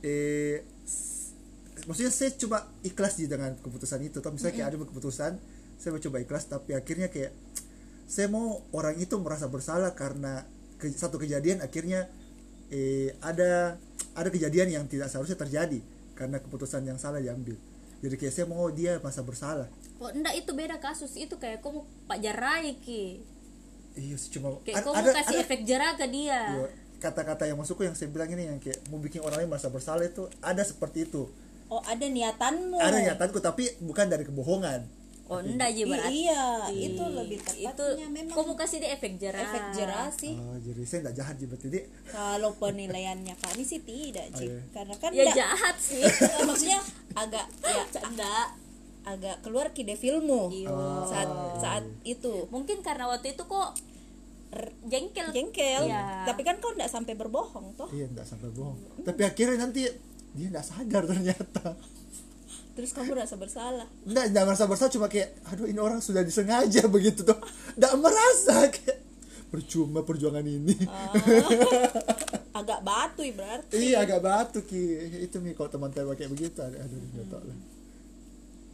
eh 0.04 0.60
maksudnya 1.88 2.12
saya 2.12 2.36
cuma 2.36 2.68
ikhlas 2.84 3.16
di 3.16 3.24
dengan 3.24 3.56
keputusan 3.56 4.04
itu. 4.04 4.20
Tapi 4.20 4.36
misalnya 4.36 4.54
kayak 4.60 4.68
ada 4.68 4.76
keputusan 4.84 5.32
saya 5.80 5.90
mencoba 5.96 6.16
ikhlas 6.20 6.44
tapi 6.46 6.76
akhirnya 6.76 7.08
kayak 7.08 7.32
saya 8.04 8.28
mau 8.28 8.60
orang 8.76 9.00
itu 9.00 9.16
merasa 9.16 9.48
bersalah 9.48 9.96
karena 9.96 10.44
ke- 10.76 10.92
satu 10.92 11.16
kejadian 11.16 11.64
akhirnya 11.64 12.06
eh 12.68 13.16
ada 13.24 13.80
ada 14.12 14.28
kejadian 14.28 14.68
yang 14.68 14.84
tidak 14.86 15.08
seharusnya 15.08 15.40
terjadi 15.40 15.80
karena 16.12 16.36
keputusan 16.38 16.84
yang 16.84 17.00
salah 17.00 17.18
diambil. 17.18 17.56
Jadi 18.04 18.14
kayak 18.20 18.34
saya 18.34 18.46
mau 18.46 18.68
dia 18.68 19.00
merasa 19.00 19.24
bersalah. 19.24 19.66
Oh 19.98 20.10
enggak 20.12 20.34
itu 20.36 20.50
beda 20.52 20.76
kasus. 20.78 21.16
Itu 21.16 21.40
kayak 21.40 21.64
kamu 21.64 21.82
pak 22.06 22.18
jarai 22.20 22.76
ki 22.78 23.31
iya 23.94 24.16
sih, 24.16 24.30
cuma 24.30 24.56
kayak 24.60 24.80
ad- 24.80 24.86
kamu 24.86 25.10
kasih 25.14 25.36
efek 25.40 25.60
jerah 25.62 25.92
ke 25.94 26.06
dia. 26.06 26.40
Iya, 26.54 26.66
kata-kata 26.98 27.44
yang 27.44 27.56
masukku 27.56 27.82
yang 27.82 27.92
saya 27.92 28.08
bilang 28.08 28.28
ini 28.28 28.46
yang 28.46 28.58
kayak 28.58 28.78
mau 28.88 28.96
bikin 28.96 29.20
orang 29.20 29.42
lain 29.42 29.50
merasa 29.50 29.68
bersalah 29.68 30.02
itu 30.02 30.24
ada 30.38 30.62
seperti 30.62 31.04
itu. 31.04 31.26
Oh 31.66 31.80
ada 31.82 32.04
niatanmu. 32.04 32.76
Ada 32.76 32.98
niatanku 33.02 33.38
tapi 33.38 33.66
bukan 33.80 34.06
dari 34.06 34.22
kebohongan. 34.22 34.84
Oh 35.30 35.40
enggak 35.40 35.72
aja 35.72 35.82
berarti 35.88 36.12
iya 36.28 36.44
itu 36.68 37.04
lebih 37.08 37.38
itu 37.40 37.48
tepatnya 37.64 38.08
memang 38.10 38.36
kamu 38.36 38.52
kasih 38.52 38.84
dia 38.84 38.90
efek 38.92 39.16
jerah. 39.16 39.40
efek 39.40 39.64
jerah 39.72 40.08
sih. 40.12 40.36
Oh 40.36 40.60
jadi 40.60 40.82
saya 40.84 40.98
tidak 41.00 41.14
jahat 41.16 41.34
sih 41.40 41.46
berarti 41.48 41.66
Dik. 41.72 41.84
kalau 42.12 42.50
penilaiannya 42.60 43.34
kami 43.40 43.62
sih 43.64 43.80
tidak 43.80 44.28
Cik. 44.36 44.44
Oh, 44.44 44.52
iya. 44.52 44.60
karena 44.76 44.94
kan 45.00 45.10
ya 45.10 45.24
nggak- 45.24 45.36
jahat 45.40 45.76
sih. 45.80 46.02
Maksudnya 46.48 46.80
agak 47.16 47.46
ya 47.64 47.84
enggak 48.04 48.46
agak 49.02 49.42
keluar 49.42 49.74
ki 49.74 49.82
filmmu 49.84 50.50
Iya. 50.50 50.70
saat 51.06 51.28
saat 51.58 51.84
itu 52.02 52.46
mungkin 52.48 52.80
karena 52.80 53.10
waktu 53.10 53.34
itu 53.34 53.42
kok 53.42 53.74
jengkel 54.86 55.32
jengkel 55.32 55.88
Iya. 55.88 56.28
tapi 56.28 56.44
kan 56.44 56.60
kau 56.60 56.70
tidak 56.76 56.92
sampai 56.92 57.16
berbohong 57.16 57.74
toh 57.74 57.88
iya 57.90 58.06
tidak 58.06 58.26
sampai 58.28 58.48
bohong 58.52 58.78
tapi 59.02 59.24
akhirnya 59.24 59.58
nanti 59.58 59.88
dia 60.32 60.46
tidak 60.48 60.64
sadar 60.64 61.02
ternyata 61.08 61.74
terus 62.72 62.96
kamu 62.96 63.12
rasa 63.16 63.36
bersalah 63.36 63.88
Enggak, 64.08 64.32
enggak 64.32 64.44
merasa 64.48 64.64
bersalah 64.64 64.92
cuma 64.92 65.08
kayak 65.08 65.36
aduh 65.44 65.68
ini 65.68 65.76
orang 65.76 66.00
sudah 66.00 66.24
disengaja 66.24 66.88
begitu 66.94 67.20
tuh. 67.20 67.36
Enggak 67.76 67.92
merasa 68.00 68.56
kayak 68.72 68.98
percuma 69.52 70.00
perjuangan 70.00 70.40
ini. 70.40 70.72
agak 72.60 72.80
batu 72.80 73.28
berarti 73.36 73.76
iya 73.76 74.08
agak 74.08 74.24
batu 74.24 74.64
ki. 74.64 74.80
Itu 75.20 75.44
nih 75.44 75.52
kalau 75.52 75.68
teman 75.68 75.92
saya 75.92 76.08
kayak 76.16 76.32
begitu 76.32 76.64
aduh 76.64 77.28
tahu 77.28 77.44
lah. 77.44 77.56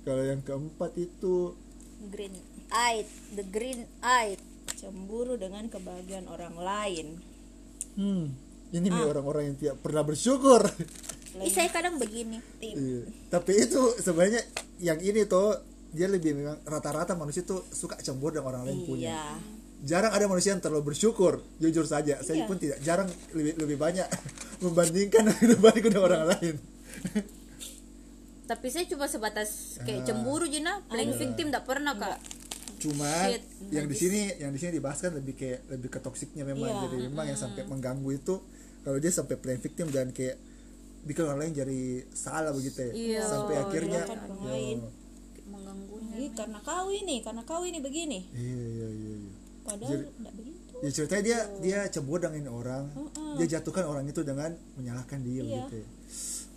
Kalau 0.03 0.23
yang 0.23 0.41
keempat 0.41 0.95
itu 0.95 1.53
green 2.09 2.35
eyed 2.69 3.07
the 3.33 3.45
green 3.45 3.85
eyed 4.01 4.39
cemburu 4.75 5.35
dengan 5.35 5.67
kebahagiaan 5.67 6.27
orang 6.27 6.55
lain 6.55 7.07
hmm 7.95 8.25
ini 8.69 8.87
nih 8.87 9.01
orang-orang 9.03 9.49
yang 9.49 9.57
tidak 9.57 9.81
pernah 9.81 10.05
bersyukur. 10.05 10.61
Ih, 11.41 11.49
saya 11.49 11.73
kadang 11.73 11.97
begini 11.97 12.37
Iya. 12.61 13.09
Tapi 13.29 13.65
itu 13.65 13.81
sebenarnya 13.97 14.45
yang 14.77 15.01
ini 15.01 15.25
tuh 15.25 15.57
dia 15.89 16.05
lebih 16.05 16.37
memang 16.37 16.61
rata-rata 16.63 17.17
manusia 17.17 17.41
tuh 17.43 17.65
suka 17.73 17.97
cemburu 17.97 18.37
dengan 18.37 18.53
orang 18.53 18.63
lain 18.69 18.79
punya. 18.85 19.09
iya 19.09 19.25
jarang 19.81 20.13
ada 20.13 20.29
manusia 20.29 20.53
yang 20.53 20.61
terlalu 20.61 20.93
bersyukur 20.93 21.41
jujur 21.57 21.89
saja 21.89 22.21
saya 22.21 22.45
Iya. 22.45 22.49
pun 22.51 22.57
tidak 22.61 22.79
jarang 22.85 23.09
lebih 23.33 23.57
lebih 23.57 23.77
banyak 23.81 24.05
membandingkan 24.65 25.31
kehidupanku 25.33 25.89
dengan 25.89 26.05
orang 26.05 26.25
lain 26.29 26.55
tapi 28.49 28.67
saya 28.67 28.85
cuma 28.85 29.05
sebatas 29.05 29.77
kayak 29.79 30.03
Ah. 30.03 30.07
cemburu 30.09 30.45
Jina 30.45 30.81
playing 30.89 31.13
victim 31.15 31.47
tidak 31.49 31.63
pernah 31.63 31.93
kak 31.93 32.17
cuma 32.79 33.11
Shit, 33.27 33.43
yang 33.69 33.85
di 33.85 33.93
sini 33.93 34.21
yang 34.37 34.49
di 34.49 34.59
sini 34.59 34.73
dibahas 34.73 34.99
kan 34.99 35.13
lebih 35.13 35.35
kayak 35.35 35.67
lebih 35.69 35.89
ke 35.89 35.99
toksiknya 35.99 36.43
memang 36.43 36.65
Iya. 36.65 36.81
jadi 36.85 36.97
memang 37.05 37.25
yang 37.27 37.37
sampai 37.37 37.63
mengganggu 37.65 38.11
itu 38.15 38.41
kalau 38.81 38.97
dia 38.97 39.11
sampai 39.11 39.37
playing 39.37 39.61
victim 39.61 39.87
dan 39.89 40.09
kayak 40.11 40.39
bikin 41.01 41.23
orang 41.23 41.39
lain 41.41 41.53
jadi 41.55 41.81
salah 42.09 42.51
begitu 42.51 42.79
ya 42.81 42.93
Iya. 42.93 43.23
sampai 43.23 43.55
akhirnya 43.59 44.01
Menyalahkan 44.01 44.31
orang 44.31 44.43
lain. 44.47 44.79
Yo. 44.79 44.91
mengganggunya 45.49 46.15
Ih, 46.19 46.31
karena 46.33 46.59
kau 46.61 46.87
ini 46.89 47.17
karena 47.19 47.43
kau 47.43 47.63
ini 47.63 47.79
begini 47.79 48.19
iya 48.31 48.47
iya 48.65 48.89
iya 48.89 49.15
iya. 49.17 49.33
padahal 49.61 49.99
tidak 50.07 50.33
begitu 50.35 50.73
ya 50.79 50.91
ceritanya 50.93 51.23
dia 51.25 51.39
dia 51.59 51.79
cemburu 51.89 52.21
dengan 52.23 52.49
orang 52.55 52.85
dia 53.35 53.47
jatuhkan 53.51 53.85
orang 53.85 54.05
itu 54.07 54.23
dengan 54.23 54.51
menyalahkan 54.75 55.19
dia 55.21 55.43
Iya. 55.43 55.57
gitu 55.61 55.75
ya. 55.77 55.89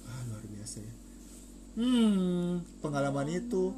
ah 0.06 0.20
luar 0.28 0.44
biasa 0.46 0.78
ya 0.80 0.94
hmm 1.76 2.82
pengalaman 2.84 3.28
itu. 3.32 3.76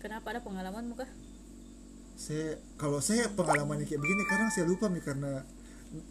Kenapa 0.00 0.32
ada 0.32 0.40
pengalaman 0.40 0.88
muka 0.88 1.04
saya 2.20 2.60
kalau 2.76 3.00
saya 3.00 3.32
pengalaman 3.32 3.80
kayak 3.88 3.96
begini 3.96 4.28
kadang 4.28 4.52
saya 4.52 4.68
lupa 4.68 4.92
nih 4.92 5.00
karena 5.00 5.40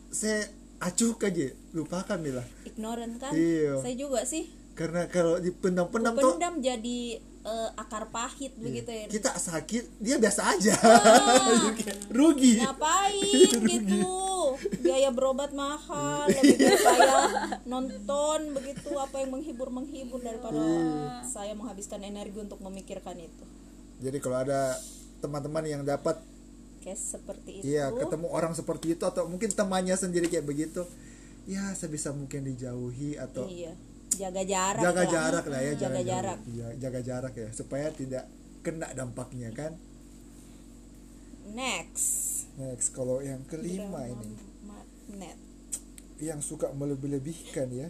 saya 0.09 0.49
acuh 0.81 1.13
aja 1.21 1.53
lupakan 1.77 2.17
nih 2.17 2.33
lah. 2.33 2.45
Ignorant 2.65 3.13
kan? 3.21 3.29
Iya. 3.37 3.77
saya 3.77 3.93
juga 3.93 4.25
sih. 4.25 4.49
Karena 4.73 5.05
kalau 5.05 5.37
dipendam-pendam 5.37 6.17
tuh 6.17 6.33
pendam 6.33 6.57
jadi 6.65 7.21
eh, 7.21 7.69
akar 7.77 8.09
pahit 8.09 8.57
begitu 8.57 8.89
ya. 8.89 9.05
Kita 9.05 9.37
sakit 9.37 10.01
dia 10.01 10.17
biasa 10.17 10.41
aja. 10.57 10.73
Ah. 10.81 11.69
Kayak 11.77 12.09
rugi. 12.09 12.57
Ngapain 12.57 13.53
gitu 13.77 14.28
biaya 14.79 15.09
berobat 15.09 15.51
mahal 15.51 16.27
lebih 16.27 16.55
baik 16.55 16.79
saya 16.79 17.15
nonton 17.63 18.39
begitu 18.51 18.89
apa 18.95 19.15
yang 19.19 19.31
menghibur 19.31 19.69
menghibur 19.69 20.19
daripada 20.19 20.55
Iya. 20.55 21.23
saya 21.23 21.53
menghabiskan 21.53 22.01
energi 22.01 22.37
untuk 22.37 22.59
memikirkan 22.59 23.15
itu 23.15 23.45
jadi 23.99 24.17
kalau 24.17 24.37
ada 24.39 24.75
teman-teman 25.19 25.63
yang 25.63 25.81
dapat 25.83 26.19
case 26.79 27.19
seperti 27.19 27.59
itu 27.59 27.75
Iya, 27.75 27.91
ketemu 27.91 28.27
orang 28.29 28.55
seperti 28.55 28.95
itu 28.95 29.03
atau 29.03 29.27
mungkin 29.27 29.51
temannya 29.51 29.93
sendiri 29.93 30.31
kayak 30.31 30.47
begitu. 30.47 30.87
Ya, 31.43 31.75
sebisa 31.75 32.15
mungkin 32.15 32.47
dijauhi 32.47 33.19
atau 33.19 33.43
iya 33.51 33.75
jaga 34.09 34.47
jarak 34.47 34.79
jaga 34.79 35.03
lah. 35.03 35.11
jarak 35.11 35.45
lah 35.45 35.59
ya, 35.59 35.73
jaga 35.75 35.99
jauh. 35.99 36.07
jarak 36.07 36.39
Iya, 36.47 36.67
jaga 36.79 36.99
jarak 37.03 37.33
ya 37.35 37.49
supaya 37.51 37.91
tidak 37.91 38.23
kena 38.63 38.87
dampaknya 38.95 39.51
kan. 39.51 39.75
next 41.51 42.47
Next, 42.55 42.91
kalau 42.91 43.19
yang 43.19 43.39
kelima 43.43 44.03
Drama 44.03 44.11
ini 44.11 44.35
magnet 45.09 45.37
yang 46.21 46.43
suka 46.43 46.69
melebih-lebihkan 46.75 47.71
ya. 47.73 47.89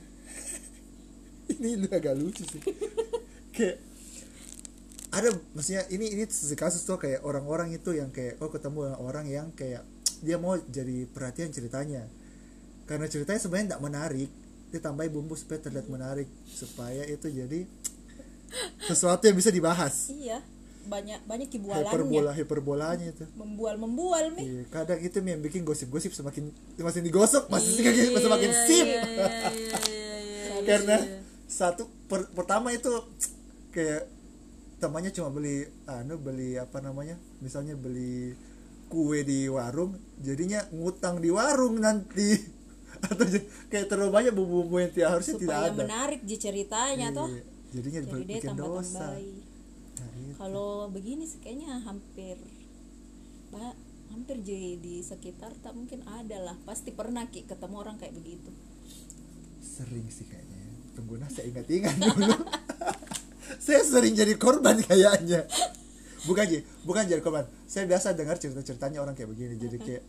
ini 1.59 1.75
lu 1.75 1.89
agak 1.91 2.15
lucu 2.15 2.47
sih. 2.47 2.61
kayak 3.55 3.81
ada 5.09 5.33
maksudnya 5.57 5.83
ini 5.89 6.13
ini 6.13 6.23
kasus 6.53 6.85
tuh 6.85 7.01
kayak 7.01 7.25
orang-orang 7.25 7.73
itu 7.73 7.97
yang 7.97 8.13
kayak 8.13 8.37
oh 8.39 8.53
ketemu 8.53 8.93
orang 9.01 9.25
yang 9.25 9.49
kayak 9.57 9.81
dia 10.21 10.37
mau 10.39 10.55
jadi 10.55 11.09
perhatian 11.09 11.51
ceritanya. 11.51 12.07
Karena 12.85 13.09
ceritanya 13.09 13.41
sebenarnya 13.41 13.67
tidak 13.75 13.83
menarik. 13.83 14.29
Dia 14.69 14.79
tambahin 14.79 15.09
bumbu 15.09 15.33
supaya 15.33 15.59
terlihat 15.59 15.89
menarik. 15.89 16.29
Supaya 16.45 17.03
itu 17.09 17.27
jadi 17.33 17.65
sesuatu 18.85 19.25
yang 19.25 19.37
bisa 19.37 19.49
dibahas. 19.49 20.13
Iya 20.13 20.45
banyak 20.89 21.19
banyak 21.29 21.47
kibualannya 21.47 21.93
hiperbola 21.93 22.31
hiperbolanya 22.33 23.05
itu. 23.13 23.23
Membual 23.37 23.75
membual 23.77 24.33
mi. 24.33 24.41
Iya, 24.43 24.63
kadang 24.73 24.99
itu 24.99 25.17
yang 25.21 25.39
bikin 25.39 25.61
gosip-gosip 25.63 26.11
semakin 26.11 26.49
semakin 26.75 27.01
digosok 27.05 27.45
masih 27.47 27.85
semakin 28.17 28.51
sip. 28.65 28.87
karena 30.65 30.97
satu 31.47 31.87
per- 32.09 32.29
pertama 32.33 32.69
itu 32.73 32.89
kayak 33.71 34.09
temannya 34.81 35.11
cuma 35.13 35.29
beli 35.29 35.69
anu 35.85 36.17
beli 36.17 36.57
apa 36.57 36.81
namanya? 36.81 37.15
Misalnya 37.39 37.77
beli 37.77 38.33
kue 38.89 39.21
di 39.21 39.45
warung 39.45 39.93
jadinya 40.17 40.65
ngutang 40.73 41.21
di 41.21 41.29
warung 41.29 41.77
nanti. 41.77 42.35
Atau 43.05 43.23
kayak 43.71 43.87
terlalu 43.87 44.11
banyak 44.11 44.33
bumbu-bumbu 44.35 44.75
yang 44.81 44.91
tidak 44.91 45.09
harusnya 45.15 45.35
tidak 45.39 45.55
supaya 45.55 45.69
ada. 45.71 45.77
menarik 45.77 46.21
di 46.25 46.35
ceritanya 46.35 47.07
toh. 47.15 47.29
Iya, 47.31 47.43
jadinya 47.69 47.99
jadi 48.01 48.21
dia 48.25 48.37
bikin 48.41 48.49
tambah 48.49 48.67
dosa. 48.81 48.97
tambahi 49.13 49.48
Nah, 49.99 50.09
itu. 50.15 50.33
kalau 50.37 50.87
begini 50.87 51.23
sih 51.23 51.39
kayaknya 51.39 51.83
hampir 51.83 52.39
ba- 53.49 53.75
hampir 54.09 54.41
jadi 54.41 54.79
di 54.79 55.03
sekitar 55.03 55.53
tak 55.59 55.75
mungkin 55.75 56.01
ada 56.07 56.39
lah. 56.41 56.55
Pasti 56.63 56.89
pernah 56.89 57.27
ki 57.27 57.45
ketemu 57.45 57.75
orang 57.77 57.95
kayak 57.97 58.15
begitu. 58.15 58.49
Sering 59.59 60.07
sih 60.09 60.25
kayaknya 60.25 60.57
ya. 60.57 60.71
tunggu 60.95 61.15
nah 61.15 61.29
saya 61.29 61.47
ingat-ingat 61.47 61.95
dulu. 62.03 62.35
Saya 63.59 63.81
sering 63.83 64.13
jadi 64.15 64.33
korban 64.35 64.79
kayaknya. 64.79 65.45
Bukan 66.25 66.43
aja 66.43 66.59
bukan 66.83 67.03
jadi 67.05 67.21
korban. 67.21 67.45
Saya 67.65 67.87
biasa 67.87 68.11
dengar 68.13 68.35
cerita-ceritanya 68.35 68.99
orang 68.99 69.15
kayak 69.15 69.29
begini. 69.29 69.55
Jadi 69.55 69.77
kayak 69.79 70.03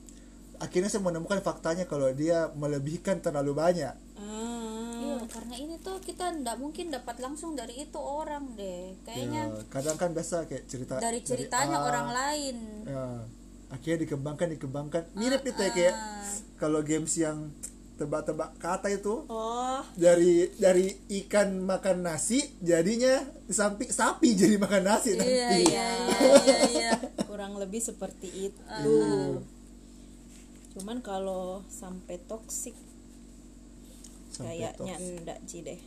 akhirnya 0.59 0.91
saya 0.91 1.03
menemukan 1.03 1.41
faktanya 1.41 1.85
kalau 1.87 2.11
dia 2.13 2.51
melebihkan 2.55 3.19
terlalu 3.19 3.57
banyak. 3.57 3.95
Ah 4.21 5.00
Iya, 5.21 5.29
karena 5.29 5.55
ini 5.61 5.75
tuh 5.85 6.01
kita 6.01 6.33
ndak 6.41 6.57
mungkin 6.57 6.89
dapat 6.89 7.21
langsung 7.21 7.53
dari 7.53 7.77
itu 7.77 8.01
orang 8.01 8.57
deh. 8.57 8.97
Kayaknya 9.05 9.43
Ya, 9.53 9.65
kadang 9.69 9.97
kan 10.01 10.17
biasa 10.17 10.49
kayak 10.49 10.65
cerita 10.65 10.97
dari 10.97 11.21
ceritanya 11.21 11.77
A, 11.77 11.85
orang 11.85 12.09
lain. 12.09 12.57
Ya, 12.89 13.05
akhirnya 13.69 13.99
dikembangkan 14.09 14.49
dikembangkan. 14.57 15.03
Mirip 15.13 15.45
itu 15.45 15.61
ya 15.61 15.71
kayak 15.77 15.97
kalau 16.57 16.81
games 16.81 17.13
yang 17.21 17.53
tebak-tebak 18.01 18.57
kata 18.57 18.89
itu 18.89 19.29
oh. 19.29 19.85
dari 19.93 20.49
dari 20.57 20.89
ikan 21.21 21.61
makan 21.61 22.01
nasi 22.01 22.41
jadinya 22.65 23.21
sapi 23.45 23.93
sapi 23.93 24.33
jadi 24.41 24.57
makan 24.57 24.83
nasi 24.89 25.21
nanti. 25.21 25.37
iya 25.37 25.49
iya 25.61 25.89
iya 26.09 26.21
iya, 26.41 26.59
iya. 26.73 26.93
kurang 27.29 27.61
lebih 27.61 27.85
seperti 27.85 28.49
itu. 28.49 29.05
Cuman 30.73 31.05
kalau 31.05 31.61
sampai 31.69 32.17
toksik 32.25 32.73
Sampai 34.31 34.63
kayaknya 34.63 34.71
toksik. 34.79 35.11
enggak 35.21 35.39
sih 35.45 35.61
deh. 35.67 35.81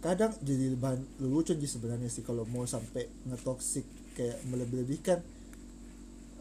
Kadang 0.00 0.32
jadi 0.40 0.76
bahan 0.76 1.00
lelucon 1.20 1.56
sih 1.60 1.70
sebenarnya 1.70 2.08
sih 2.08 2.24
kalau 2.24 2.44
mau 2.48 2.64
sampai 2.64 3.08
ngetoksik 3.28 3.84
kayak 4.16 4.38
melebih-lebihkan. 4.48 5.20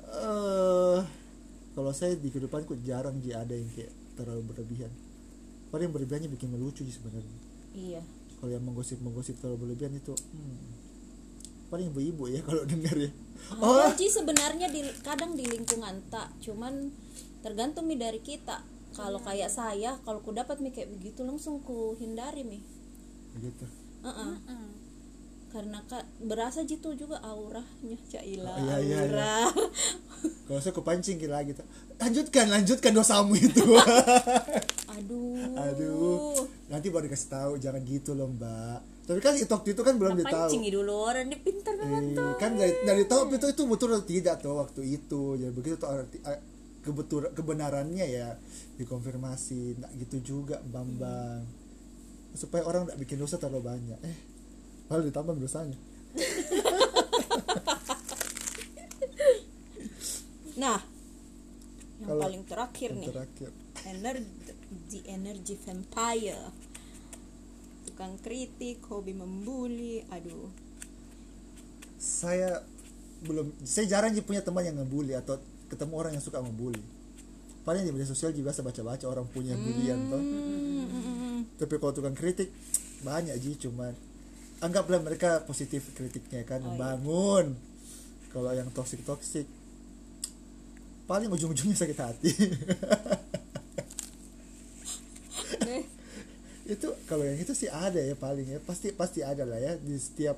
Eh 0.09 0.99
kalau 1.75 1.91
saya 1.95 2.15
di 2.19 2.27
kehidupanku 2.27 2.75
jarang 2.83 3.23
sih 3.23 3.31
ada 3.31 3.55
yang 3.55 3.71
kayak 3.71 3.91
terlalu 4.19 4.51
berlebihan. 4.51 4.91
Paling 5.71 5.87
yang 5.87 5.93
berlebihannya 5.95 6.29
bikin 6.33 6.49
melucu 6.51 6.83
sih 6.83 6.95
sebenarnya. 6.95 7.37
Iya. 7.71 8.01
Kalau 8.39 8.51
yang 8.51 8.63
menggosip 8.63 8.99
menggosip 8.99 9.39
terlalu 9.39 9.67
berlebihan 9.67 9.95
itu 9.95 10.11
hmm, 10.11 10.59
paling 11.69 11.87
ibu-ibu 11.93 12.27
ya 12.27 12.41
kalau 12.47 12.63
dengar 12.67 12.95
ya. 12.99 13.11
Oh. 13.59 13.79
Ada 13.79 13.95
sih 13.95 14.11
sebenarnya 14.11 14.67
di 14.67 14.83
kadang 15.05 15.37
di 15.37 15.47
lingkungan 15.47 16.03
tak 16.11 16.33
cuman 16.43 16.91
tergantung 17.39 17.87
mi 17.87 17.95
dari 17.95 18.19
kita 18.19 18.59
kalau 18.91 19.19
kayak 19.19 19.47
saya 19.47 19.97
kalau 20.01 20.19
ku 20.19 20.31
dapat 20.31 20.59
mi 20.59 20.69
kayak 20.69 20.89
begitu 20.89 21.21
langsung 21.21 21.61
ku 21.61 21.93
hindari 21.95 22.43
mi 22.43 22.59
begitu. 23.33 23.65
Heeh. 24.01 24.33
karena 25.49 25.81
kak 25.89 26.05
berasa 26.21 26.61
gitu 26.61 26.93
juga 26.93 27.17
auranya 27.25 27.97
Caila 28.05 28.53
Oh, 28.53 28.61
iya, 28.61 28.77
iya, 28.85 28.99
iya. 29.01 29.01
aura 29.01 29.37
kalau 30.45 30.59
saya 30.61 30.73
kepancing 30.73 31.17
lagi 31.25 31.57
tuh 31.57 31.65
lanjutkan 31.97 32.45
lanjutkan 32.47 32.91
dosamu 32.93 33.33
itu. 33.33 33.65
Aduh. 34.95 35.57
Aduh. 35.57 36.33
Nanti 36.69 36.87
baru 36.89 37.05
dikasih 37.05 37.29
tahu 37.29 37.51
jangan 37.57 37.81
gitu 37.81 38.13
loh 38.13 38.29
mbak. 38.29 38.81
Tapi 39.03 39.19
kan 39.19 39.33
itu 39.33 39.49
waktu 39.49 39.69
itu 39.73 39.81
kan 39.81 39.97
belum 39.97 40.21
ditahu. 40.21 40.49
pancing 40.49 40.63
dulu 40.69 40.93
orang 40.93 41.25
ini 41.27 41.37
pintar 41.41 41.73
banget 41.81 42.13
Eh, 42.13 42.33
kan 42.37 42.51
dari, 42.53 42.73
dari 42.85 43.03
tahu 43.09 43.33
itu 43.33 43.47
itu 43.49 43.63
betul 43.65 43.89
atau 43.97 44.05
tidak 44.05 44.35
tuh 44.37 44.53
waktu 44.53 44.81
itu. 44.85 45.21
Jadi 45.33 45.51
begitu 45.53 45.75
tuh 45.81 45.89
arti 45.89 46.17
eh, 46.21 46.39
kebetul 46.79 47.29
kebenarannya 47.35 48.05
ya 48.07 48.39
dikonfirmasi 48.79 49.79
nggak 49.79 49.91
gitu 50.07 50.17
juga 50.23 50.57
bambang. 50.63 51.43
Supaya 52.33 52.63
orang 52.63 52.87
nggak 52.87 52.99
bikin 53.01 53.19
dosa 53.19 53.35
terlalu 53.35 53.65
banyak. 53.67 53.99
Eh 54.03 54.17
malah 54.87 55.03
ditambah 55.05 55.35
dosanya. 55.37 55.77
Nah 60.59 60.83
yang 61.99 62.15
Kalau- 62.15 62.23
paling 62.27 62.43
terakhir 62.47 62.89
yang 62.91 62.99
nih. 62.99 63.07
terakhir. 63.11 63.49
Energi 63.87 64.99
energy 65.07 65.55
vampire. 65.55 66.51
Tukang 67.87 68.19
kritik 68.19 68.83
hobi 68.91 69.15
membuli 69.15 70.03
aduh. 70.11 70.51
Saya 71.99 72.63
belum 73.23 73.51
saya 73.67 73.87
jarang 73.87 74.15
sih 74.15 74.23
punya 74.23 74.39
teman 74.43 74.63
yang 74.63 74.79
ngebully 74.79 75.15
atau 75.15 75.39
ketemu 75.69 75.93
orang 75.95 76.11
yang 76.17 76.23
suka 76.25 76.41
ngebully 76.41 76.81
paling 77.69 77.85
di 77.85 77.93
media 77.93 78.09
sosial 78.09 78.33
juga 78.33 78.49
biasa 78.49 78.65
baca-baca 78.65 79.05
orang 79.05 79.29
punya 79.29 79.53
bulian 79.53 80.09
toh. 80.09 80.23
Tapi 81.61 81.73
kalau 81.77 81.93
tukang 81.93 82.17
kritik 82.17 82.49
banyak 83.05 83.37
sih 83.37 83.61
cuman 83.61 83.93
anggaplah 84.57 84.97
mereka 84.97 85.45
positif 85.45 85.93
kritiknya 85.93 86.41
kan 86.49 86.65
membangun. 86.65 87.53
Kalau 88.33 88.57
yang 88.57 88.73
toxic 88.73 89.05
toxic 89.05 89.45
paling 91.05 91.29
ujung-ujungnya 91.29 91.77
sakit 91.77 91.99
hati. 91.99 92.31
Itu 96.69 96.93
kalau 97.09 97.25
yang 97.25 97.41
itu 97.41 97.57
sih 97.57 97.65
ada 97.65 97.97
ya 97.97 98.13
paling 98.13 98.45
ya. 98.45 98.61
Pasti 98.61 98.93
pasti 98.93 99.25
ada 99.25 99.41
lah 99.41 99.57
ya. 99.57 99.73
Di 99.73 99.97
setiap 99.97 100.37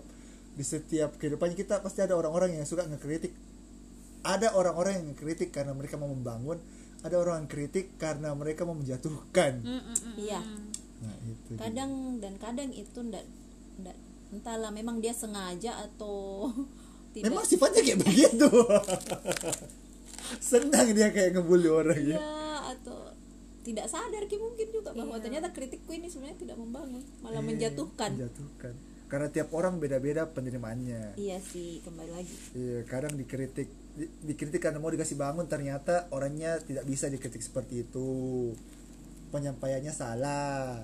di 0.56 0.64
setiap 0.64 1.20
kehidupan 1.20 1.52
kita 1.60 1.84
pasti 1.84 2.00
ada 2.00 2.16
orang-orang 2.16 2.56
yang 2.56 2.64
suka 2.64 2.88
ngekritik 2.88 3.36
ada 4.22 4.54
orang-orang 4.54 4.94
yang 4.96 5.06
ngekritik 5.12 5.50
karena 5.50 5.72
mereka 5.72 5.96
mau 5.96 6.08
membangun 6.08 6.62
ada 7.02 7.18
orang 7.18 7.44
yang 7.44 7.50
kritik 7.50 7.98
karena 7.98 8.30
mereka 8.32 8.62
mau 8.62 8.74
menjatuhkan. 8.74 9.66
Iya. 10.16 10.42
nah 11.02 11.16
itu 11.26 11.50
dia. 11.50 11.60
kadang 11.60 11.92
dan 12.22 12.38
kadang 12.38 12.70
itu 12.70 13.02
ndak 13.02 13.26
ndak 13.82 13.98
entahlah 14.30 14.70
memang 14.70 15.02
dia 15.02 15.10
sengaja 15.12 15.82
atau 15.82 16.46
tidak. 17.14 17.28
Memang 17.28 17.42
sifatnya 17.44 17.82
kayak 17.82 18.00
begitu. 18.00 18.46
Senang 20.40 20.94
dia 20.94 21.10
kayak 21.10 21.36
ngebully 21.36 21.68
orang 21.68 22.00
ya. 22.00 22.18
Ya 22.18 22.32
atau 22.72 23.12
tidak 23.62 23.86
sadar 23.86 24.26
ki 24.26 24.38
mungkin 24.38 24.68
juga 24.70 24.94
bahwa 24.94 25.18
ternyata 25.18 25.50
kritikku 25.50 25.92
ini 25.92 26.08
sebenarnya 26.08 26.38
tidak 26.40 26.58
membangun 26.58 27.02
malah 27.20 27.42
Eh, 27.42 27.46
menjatuhkan. 27.46 28.10
menjatuhkan. 28.16 28.74
Karena 29.06 29.28
tiap 29.28 29.52
orang 29.52 29.76
beda-beda 29.76 30.24
penerimaannya. 30.24 31.20
Iya 31.20 31.38
sih 31.42 31.84
kembali 31.84 32.12
lagi. 32.16 32.32
Iya, 32.56 32.88
kadang 32.88 33.20
dikritik 33.20 33.68
di- 33.96 34.12
dikritik 34.24 34.64
karena 34.64 34.80
mau 34.80 34.92
dikasih 34.92 35.20
bangun 35.20 35.46
ternyata 35.48 36.08
orangnya 36.16 36.60
tidak 36.64 36.88
bisa 36.88 37.12
dikritik 37.12 37.44
seperti 37.44 37.88
itu. 37.88 38.10
Penyampaiannya 39.32 39.94
salah. 39.96 40.84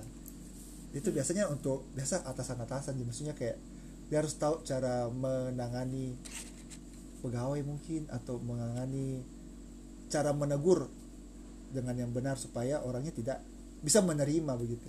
Itu 0.96 1.12
biasanya 1.12 1.52
untuk 1.52 1.88
biasa 1.96 2.24
atasan-atasan 2.28 2.96
jadi 2.96 3.06
maksudnya 3.08 3.36
kayak 3.36 3.58
dia 4.08 4.24
harus 4.24 4.40
tahu 4.40 4.64
cara 4.64 5.12
menangani 5.12 6.16
pegawai 7.20 7.60
mungkin 7.68 8.08
atau 8.08 8.40
menangani 8.40 9.20
cara 10.08 10.32
menegur 10.32 10.88
dengan 11.76 12.00
yang 12.00 12.12
benar 12.16 12.40
supaya 12.40 12.80
orangnya 12.80 13.12
tidak 13.12 13.44
bisa 13.84 14.00
menerima 14.00 14.56
begitu. 14.56 14.88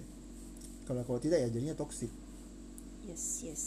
Kalau 0.87 1.03
kalau 1.03 1.19
tidak 1.19 1.43
ya 1.43 1.49
jadinya 1.51 1.75
toksik. 1.75 2.11
yes 3.09 3.41
yes 3.41 3.63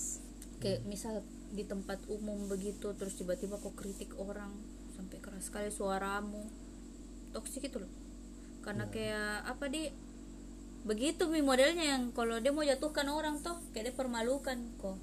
kayak 0.62 0.86
misal 0.86 1.26
di 1.52 1.68
tempat 1.68 2.00
umum 2.08 2.48
begitu 2.48 2.96
terus 2.96 3.16
tiba-tiba 3.16 3.60
kok 3.60 3.76
kritik 3.76 4.16
orang 4.16 4.52
sampai 4.96 5.18
keras 5.20 5.48
sekali 5.52 5.70
suaramu. 5.70 6.48
Toksik 7.32 7.68
itu 7.68 7.80
loh. 7.80 7.92
Karena 8.62 8.88
kayak 8.88 9.48
apa 9.48 9.68
di 9.68 9.90
begitu 10.82 11.30
mi 11.30 11.46
modelnya 11.46 11.86
yang 11.86 12.10
kalau 12.10 12.42
dia 12.42 12.50
mau 12.50 12.66
jatuhkan 12.66 13.06
orang 13.06 13.38
toh 13.40 13.60
kayak 13.72 13.92
dia 13.92 13.96
permalukan 13.96 14.58
kok. 14.80 14.98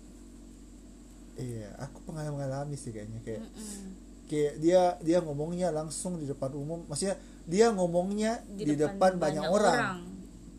Iya, 1.38 1.70
aku 1.78 2.02
pernah 2.02 2.26
mengalami 2.34 2.74
sih 2.74 2.90
kayaknya 2.90 3.22
kayak 3.22 3.42
Mm-mm. 3.46 3.86
kayak 4.26 4.54
dia 4.58 4.82
dia 4.98 5.18
ngomongnya 5.22 5.70
langsung 5.70 6.18
di 6.18 6.26
depan 6.26 6.50
umum. 6.50 6.82
Maksudnya 6.90 7.14
dia 7.46 7.70
ngomongnya 7.70 8.42
di, 8.44 8.76
depan, 8.76 9.16
banyak, 9.16 9.46
orang. 9.48 10.04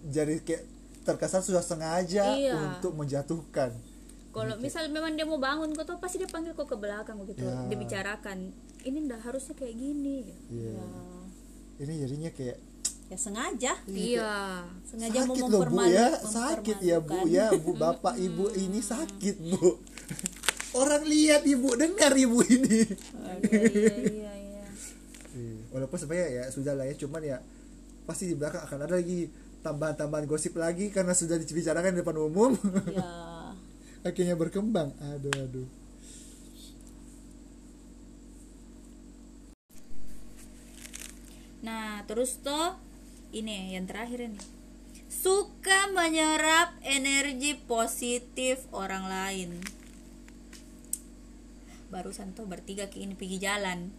jadi 0.09 0.41
kayak 0.41 0.63
terkesan 1.05 1.43
sudah 1.45 1.61
sengaja 1.61 2.33
Iya. 2.33 2.55
untuk 2.55 2.97
menjatuhkan 2.97 3.75
kalau 4.29 4.55
misal 4.57 4.85
memang 4.87 5.17
dia 5.17 5.25
mau 5.25 5.41
bangun 5.41 5.73
kok 5.73 5.85
tuh 5.85 5.97
pasti 5.97 6.21
dia 6.21 6.29
panggil 6.29 6.53
kok 6.53 6.69
ke 6.69 6.77
belakang 6.77 7.17
begitu. 7.17 7.41
Ya. 7.41 7.65
dibicarakan 7.65 8.53
ini 8.83 8.97
ndak 9.03 9.25
harusnya 9.25 9.57
kayak 9.57 9.75
gini. 9.75 10.29
Iya. 10.47 10.85
ini 11.79 11.93
jadinya 12.03 12.29
kayak 12.29 12.57
ya 13.09 13.17
sengaja. 13.17 13.73
Iya. 13.85 14.33
Sengaja 14.85 15.25
mau 15.25 15.33
sakit 15.33 15.41
loh 15.41 15.49
bu 15.49 15.55
mempermalu- 15.57 15.95
ya 15.97 16.07
sakit 16.21 16.77
ya 16.79 16.97
bu 17.01 17.17
ya 17.25 17.47
bu. 17.57 17.71
Bapak 17.73 18.15
ibu 18.15 18.53
ini 18.53 18.79
sakit 18.79 19.35
bu. 19.41 19.81
Orang 20.69 21.01
lihat 21.03 21.41
ibu 21.49 21.73
dengar 21.73 22.13
ibu 22.13 22.45
ini. 22.45 22.85
Iya 22.85 23.33
iya 23.41 23.97
iya, 24.05 24.33
iya. 24.37 24.65
Iya. 25.33 25.57
walaupun 25.73 25.97
sebenarnya 25.97 26.29
ya 26.29 26.43
sudah 26.49 26.73
lah 26.77 26.85
ya 26.85 26.93
cuman 26.93 27.21
ya 27.21 27.37
pasti 28.05 28.29
di 28.29 28.37
belakang 28.37 28.61
akan 28.65 28.85
ada 28.85 28.93
lagi 28.93 29.29
tambahan-tambahan 29.61 30.25
gosip 30.25 30.53
lagi 30.55 30.89
karena 30.89 31.13
sudah 31.13 31.37
dibicarakan 31.37 31.97
di 31.97 31.99
depan 32.01 32.17
umum. 32.21 32.53
Ya 32.93 33.09
akhirnya 34.03 34.35
berkembang 34.39 34.95
aduh 34.99 35.33
aduh 35.35 35.69
Nah, 41.59 42.07
terus 42.07 42.39
toh 42.39 42.79
ini 43.35 43.75
yang 43.75 43.83
terakhir 43.83 44.31
ini. 44.31 44.39
Suka 45.11 45.91
menyerap 45.91 46.71
energi 46.85 47.59
positif 47.59 48.63
orang 48.71 49.09
lain. 49.09 49.59
Barusan 51.91 52.31
tuh 52.37 52.47
bertiga 52.47 52.87
ke 52.87 53.03
ini 53.03 53.17
pergi 53.17 53.37
jalan. 53.41 53.91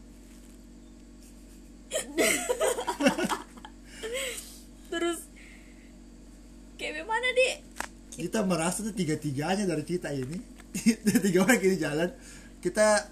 terus 4.90 5.26
kayak 6.78 7.02
gimana 7.02 7.28
di? 7.34 7.48
Kita 8.20 8.44
merasa 8.44 8.84
tuh 8.84 8.92
tiga-tiganya 8.92 9.64
dari 9.64 9.82
kita 9.82 10.12
ini. 10.12 10.36
Tiga 11.24 11.42
orang 11.42 11.58
ini 11.58 11.76
jalan 11.80 12.10
kita 12.60 13.08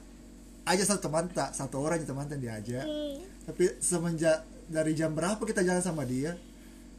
aja 0.69 0.85
satu 0.85 1.09
teman 1.09 1.27
tak 1.33 1.57
satu 1.57 1.81
orang 1.81 1.97
aja 1.99 2.13
teman 2.13 2.29
tak 2.29 2.39
diajak 2.39 2.85
tapi 3.49 3.81
semenjak 3.81 4.45
dari 4.69 4.93
jam 4.93 5.17
berapa 5.17 5.41
kita 5.41 5.65
jalan 5.65 5.81
sama 5.81 6.05
dia 6.05 6.37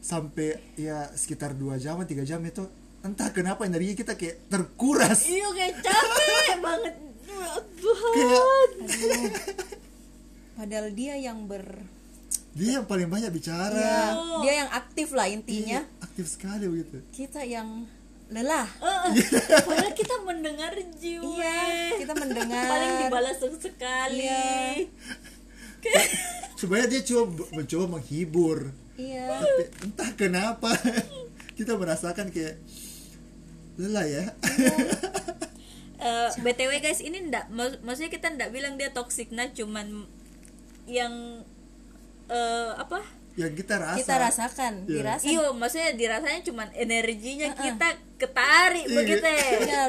sampai 0.02 0.58
ya 0.74 1.06
sekitar 1.14 1.54
dua 1.54 1.78
jam 1.78 2.02
tiga 2.10 2.26
jam 2.26 2.42
itu 2.42 2.66
entah 3.06 3.30
kenapa 3.30 3.64
energi 3.64 3.94
kita 3.96 4.18
kayak 4.18 4.50
terkuras. 4.50 5.24
Iya 5.30 5.48
kayak 5.54 5.76
capek 5.80 6.58
banget. 6.66 6.96
Tuhan. 7.80 8.70
Kayak 8.90 9.38
padahal 10.60 10.88
dia 10.92 11.14
yang 11.16 11.48
ber 11.48 11.64
dia 12.58 12.82
yang 12.82 12.86
paling 12.90 13.08
banyak 13.08 13.30
bicara. 13.32 13.78
Ya, 13.78 14.04
dia 14.44 14.54
yang 14.66 14.70
aktif 14.74 15.14
lah 15.14 15.30
intinya. 15.30 15.86
Iya, 15.86 16.04
aktif 16.04 16.26
sekali 16.28 16.66
begitu. 16.68 17.00
Kita 17.14 17.46
yang 17.46 17.86
lelah. 18.30 18.68
Eh, 18.82 19.26
padahal 19.68 19.94
kita 19.98 20.16
mendengar 20.22 20.72
jiwa. 20.98 21.26
Iya 21.26 21.98
kita 21.98 22.14
mendengar. 22.14 22.70
Paling 22.70 22.94
dibalas 23.06 23.38
sekali. 23.42 24.26
Iya. 24.26 24.86
sebenarnya 26.60 26.88
dia 26.92 27.02
cuma 27.08 27.24
mencoba 27.56 27.86
menghibur. 27.98 28.70
Iya. 29.00 29.42
Tapi 29.42 29.64
entah 29.88 30.12
kenapa 30.14 30.70
kita 31.58 31.74
merasakan 31.76 32.30
kayak 32.30 32.62
lelah 33.80 34.06
ya. 34.06 34.26
Eh, 36.00 36.32
btw 36.40 36.80
guys 36.80 37.04
ini 37.04 37.28
ndak 37.28 37.52
mak- 37.52 37.84
maksudnya 37.84 38.08
kita 38.08 38.32
ndak 38.32 38.56
bilang 38.56 38.80
dia 38.80 38.88
toxic 38.96 39.36
nah 39.36 39.52
cuman 39.52 40.08
yang 40.88 41.44
eh, 42.32 42.72
apa 42.72 43.04
yang 43.40 43.54
kita 43.54 43.76
rasa 43.78 43.98
kita 43.98 44.16
rasakan 44.20 44.74
Iya. 44.82 44.92
dirasa 44.92 45.24
iyo 45.26 45.44
maksudnya 45.54 45.92
dirasanya 45.94 46.42
cuman 46.44 46.68
energinya 46.74 47.56
kita 47.56 47.88
ketarik 48.18 48.84
Iya. 48.84 48.94
begitu 48.94 49.24
Iya, 49.64 49.84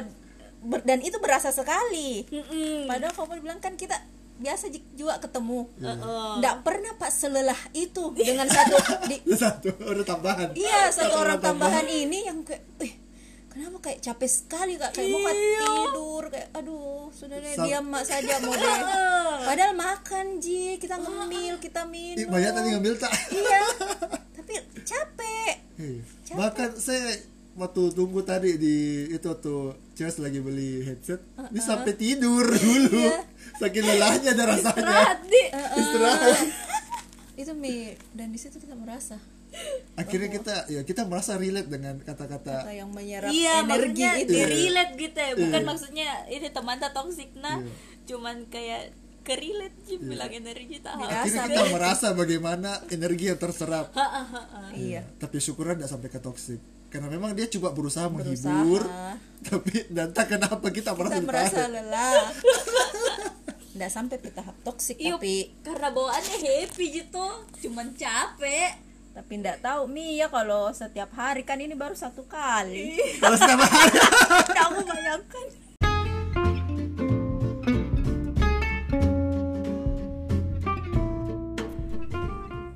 ber- 0.62 0.84
dan 0.84 0.98
itu 1.00 1.18
berasa 1.18 1.50
sekali. 1.50 2.22
Mm-mm. 2.24 2.86
padahal 2.86 3.10
kamu 3.10 3.42
bilang 3.42 3.58
kan 3.58 3.74
kita 3.74 3.98
biasa 4.36 4.68
juga 4.94 5.18
ketemu. 5.18 5.68
Heeh. 5.76 6.32
nggak 6.38 6.56
pernah 6.62 6.92
pak 6.94 7.10
selelah 7.10 7.60
itu 7.74 8.08
dengan 8.14 8.46
satu 8.46 8.76
di, 9.10 9.16
satu 9.34 9.68
orang 9.82 10.06
tambahan. 10.06 10.48
Iya 10.54 10.88
satu 10.88 11.14
orang 11.18 11.36
tambahan. 11.38 11.84
ini 11.84 12.24
yang 12.24 12.40
kayak 12.40 12.62
eh, 12.78 12.92
kenapa 13.50 13.76
kayak 13.80 13.98
capek 14.00 14.30
sekali 14.30 14.74
kak? 14.74 14.90
Kayak 14.90 15.10
mau 15.12 15.26
tidur 15.26 16.22
kayak 16.26 16.48
aduh 16.52 17.10
sudah 17.10 17.36
deh 17.36 17.52
Sam- 17.52 17.66
diam 17.66 17.84
mak 17.86 18.04
saja 18.04 18.34
mau 18.38 18.54
deh. 18.58 18.78
Padahal 19.42 19.72
makan 19.74 20.26
ji 20.38 20.76
kita 20.76 20.96
ngemil 20.96 21.58
kita 21.58 21.82
Ih, 21.84 21.90
minum 22.16 22.30
banyak 22.30 22.50
tadi 22.50 22.68
ngambil 22.70 22.94
tak 22.96 23.12
iya. 23.30 23.60
Tapi 24.38 24.52
capek. 24.80 25.54
Iya. 25.76 26.00
bahkan 26.32 26.70
saya 26.72 27.18
waktu 27.52 27.82
tunggu 27.90 28.22
tadi 28.22 28.54
di 28.54 28.76
itu 29.08 29.30
tuh 29.36 29.74
Ces 29.92 30.16
lagi 30.16 30.38
beli 30.38 30.80
headset 30.80 31.20
dia 31.50 31.60
sampai 31.60 31.92
tidur 31.92 32.46
dulu. 32.46 33.04
Saking 33.52 33.84
lelahnya 33.84 34.32
ada 34.32 34.44
rasanya. 34.48 34.80
Istirahat, 34.80 35.18
Di. 35.26 35.42
istirahat. 35.76 36.38
Itu 37.34 37.52
mi 37.52 37.92
dan 38.12 38.30
di 38.30 38.38
situ 38.38 38.56
kita 38.56 38.72
merasa 38.72 39.20
akhirnya 39.94 40.28
kita 40.30 40.54
ya 40.66 40.80
kita 40.82 41.04
merasa 41.04 41.34
relate 41.34 41.66
dengan 41.66 41.98
kata-kata 41.98 42.64
kata 42.64 42.72
yang 42.72 42.88
menyerap 42.88 43.28
iya 43.28 43.60
energi 43.60 44.02
itu 44.22 44.30
di 44.30 44.40
relate 44.40 44.92
gitu 44.96 45.18
ya. 45.18 45.32
Bukan 45.34 45.60
Iya. 45.60 45.68
maksudnya 45.68 46.08
ini 46.26 46.48
teman 46.48 46.76
tak 46.76 46.92
toxic 46.92 47.30
nah. 47.34 47.58
Iya. 47.58 47.72
cuman 48.06 48.36
kayak 48.46 48.90
ke 49.20 49.36
relate 49.36 49.76
sih 49.84 50.00
bilang 50.00 50.32
energi 50.32 50.80
tak 50.80 50.96
akhirnya 50.96 51.46
kita 51.46 51.64
merasa 51.68 52.06
bagaimana 52.10 52.80
energi 52.88 53.28
yang 53.28 53.38
terserap. 53.38 53.92
Iya. 54.72 55.04
Tapi 55.16 55.36
syukuran 55.38 55.76
tidak 55.76 55.90
sampai 55.90 56.08
ke 56.08 56.18
toxic. 56.18 56.58
Karena 56.88 57.06
memang 57.06 57.30
dia 57.32 57.46
coba 57.46 57.70
berusaha, 57.70 58.10
Berusaha. 58.10 58.50
menghibur 58.50 58.82
tapi 59.40 59.86
dan 59.94 60.10
tak 60.10 60.26
kenapa 60.28 60.66
kita 60.68 60.90
merasa 60.90 61.14
kita 61.14 61.26
merasa 61.26 61.60
lelah. 61.66 62.34
Nggak 63.76 63.90
sampai 63.90 64.16
ke 64.18 64.28
tahap 64.28 64.56
toksik 64.60 64.98
Iya, 64.98 65.14
tapi 65.14 65.54
karena 65.62 65.88
bawaannya 65.88 66.36
happy 66.36 66.86
gitu. 66.96 67.26
Cuman 67.62 67.94
capek 67.94 68.74
tapi 69.20 69.36
ndak 69.36 69.60
tahu 69.60 69.84
Mia 69.84 70.24
ya 70.24 70.26
kalau 70.32 70.72
setiap 70.72 71.12
hari 71.12 71.44
kan 71.44 71.60
ini 71.60 71.76
baru 71.76 71.92
satu 71.92 72.24
kali. 72.24 72.96
Kamu 74.56 74.80
bayangkan. 74.80 75.46